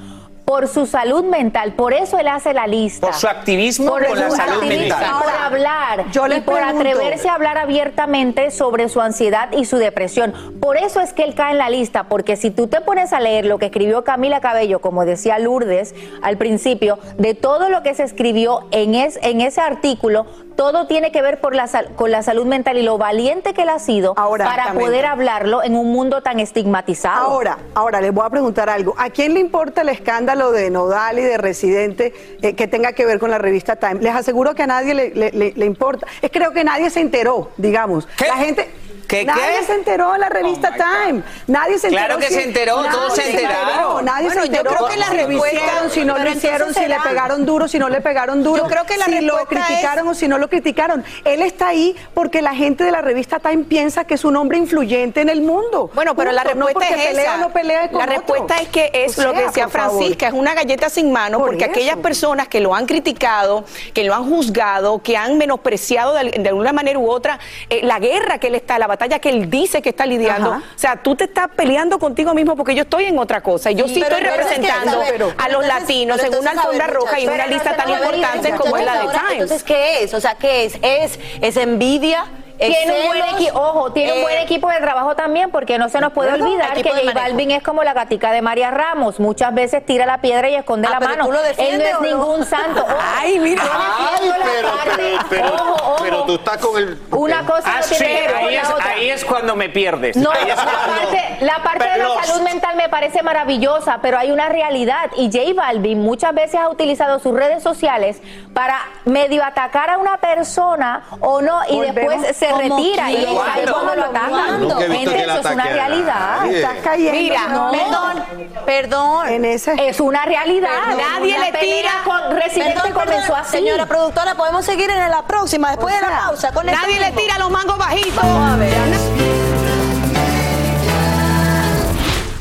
[0.45, 1.73] por su salud mental.
[1.73, 3.07] Por eso él hace la lista.
[3.07, 5.23] Por su activismo por con la su salud activismo, mental.
[5.23, 9.65] Por hablar yo les y por pregunto- atreverse a hablar abiertamente sobre su ansiedad y
[9.65, 10.33] su depresión.
[10.61, 13.19] Por eso es que él cae en la lista, porque si tú te pones a
[13.19, 17.95] leer lo que escribió Camila Cabello, como decía Lourdes al principio, de todo lo que
[17.95, 22.12] se escribió en, es- en ese artículo, todo tiene que ver por la sal- con
[22.12, 24.84] la salud mental y lo valiente que él ha sido para Exactamente.
[24.86, 27.26] poder hablarlo en un mundo tan estigmatizado.
[27.26, 28.95] Ahora, ahora les voy a preguntar algo.
[28.97, 33.06] ¿A quién le importa el escándalo de Nodal y de Residente eh, que tenga que
[33.06, 33.95] ver con la revista Time?
[34.01, 36.08] Les aseguro que a nadie le, le- le- le importa.
[36.22, 38.08] Es creo que nadie se enteró, digamos.
[38.28, 38.70] La gente.
[39.07, 39.65] ¿Qué, nadie qué?
[39.65, 41.21] se enteró en la revista Time.
[41.47, 42.05] Nadie se enteró.
[42.05, 44.05] Claro que si- se enteró, todos se enteraron.
[44.05, 44.75] Nadie Bueno, se yo enteró.
[44.75, 48.01] creo que la hicieron, si no lo hicieron, si le pegaron duro, si no le
[48.01, 48.63] pegaron duro.
[48.63, 51.03] Yo creo que la si lo respuesta criticaron o si no lo criticaron.
[51.23, 54.57] Él está ahí porque la gente de la revista Time piensa que es un hombre
[54.57, 55.89] influyente en el mundo.
[55.93, 56.55] Bueno, pero la Punto.
[56.59, 57.35] No respuesta porque es pelea esa.
[57.35, 58.15] o no pelea con la otro.
[58.17, 59.97] respuesta es que es O lo que decía favor.
[59.99, 61.71] Francisca, es una galleta sin mano, Por porque eso.
[61.71, 66.49] aquellas personas que lo han criticado, que lo han juzgado, que han menospreciado de, de
[66.49, 67.39] alguna manera u otra
[67.69, 70.51] eh, la guerra que él está, la batalla que él dice que está lidiando.
[70.53, 70.63] Ajá.
[70.75, 73.71] O sea, tú te estás peleando contigo mismo porque yo estoy en otra cosa.
[73.71, 75.67] Y yo sí, Pero- estoy pero es que, representando a ver, pero a los entonces-
[75.81, 79.07] latinos en una alfombra roja y muchachos, una lista tan importante como es la de
[79.07, 79.31] Times.
[79.33, 80.13] Entonces, ¿qué es?
[80.13, 80.75] O sea, ¿qué es?
[80.81, 82.25] ¿Es, es envidia?
[82.58, 85.78] ¿Es Tiene un buen equipo, ojo, tiene un Eh, buen equipo de trabajo también, porque
[85.78, 87.12] no se nos puede olvidar que J.
[87.14, 90.88] Balvin es como la gatica de María Ramos, muchas veces tira la piedra y esconde
[90.88, 91.26] Ah, la pero mano.
[91.26, 92.82] tú lo Él no es ningún santo.
[92.86, 93.62] Ojo, Ay, mira.
[93.64, 95.95] Ay, pero, parte- pero, pero, ojo, ojo.
[96.03, 96.99] pero tú estás con el.
[97.12, 98.89] Una cosa Ah, no sí, tiene que ver con ahí la es, otra.
[98.91, 100.16] ahí es cuando me pierdes.
[100.18, 104.18] No, Ahí la es parte, la parte de la salud mental me parece maravillosa, pero
[104.18, 108.22] hay una realidad y J Balvin muchas veces ha utilizado sus redes sociales
[108.53, 111.95] para medio atacar a una persona o no y Volvemos.
[111.95, 113.25] después se ¿Cómo retira y ahí
[113.63, 114.63] es cuando lo atacan.
[114.63, 116.45] Eso es una a realidad.
[116.47, 117.19] Estás cayendo.
[117.19, 117.71] Mira, no.
[117.71, 118.23] Perdón,
[118.65, 119.27] perdón.
[119.29, 119.75] En ese.
[119.77, 120.69] Es una realidad.
[120.97, 121.91] Nadie Una le tira.
[122.03, 123.51] Con Residente Perdón, comenzó perdón, así.
[123.51, 126.51] Señora productora, podemos seguir en la próxima, después de la pausa.
[126.51, 128.23] Con Nadie le tira los mangos bajitos.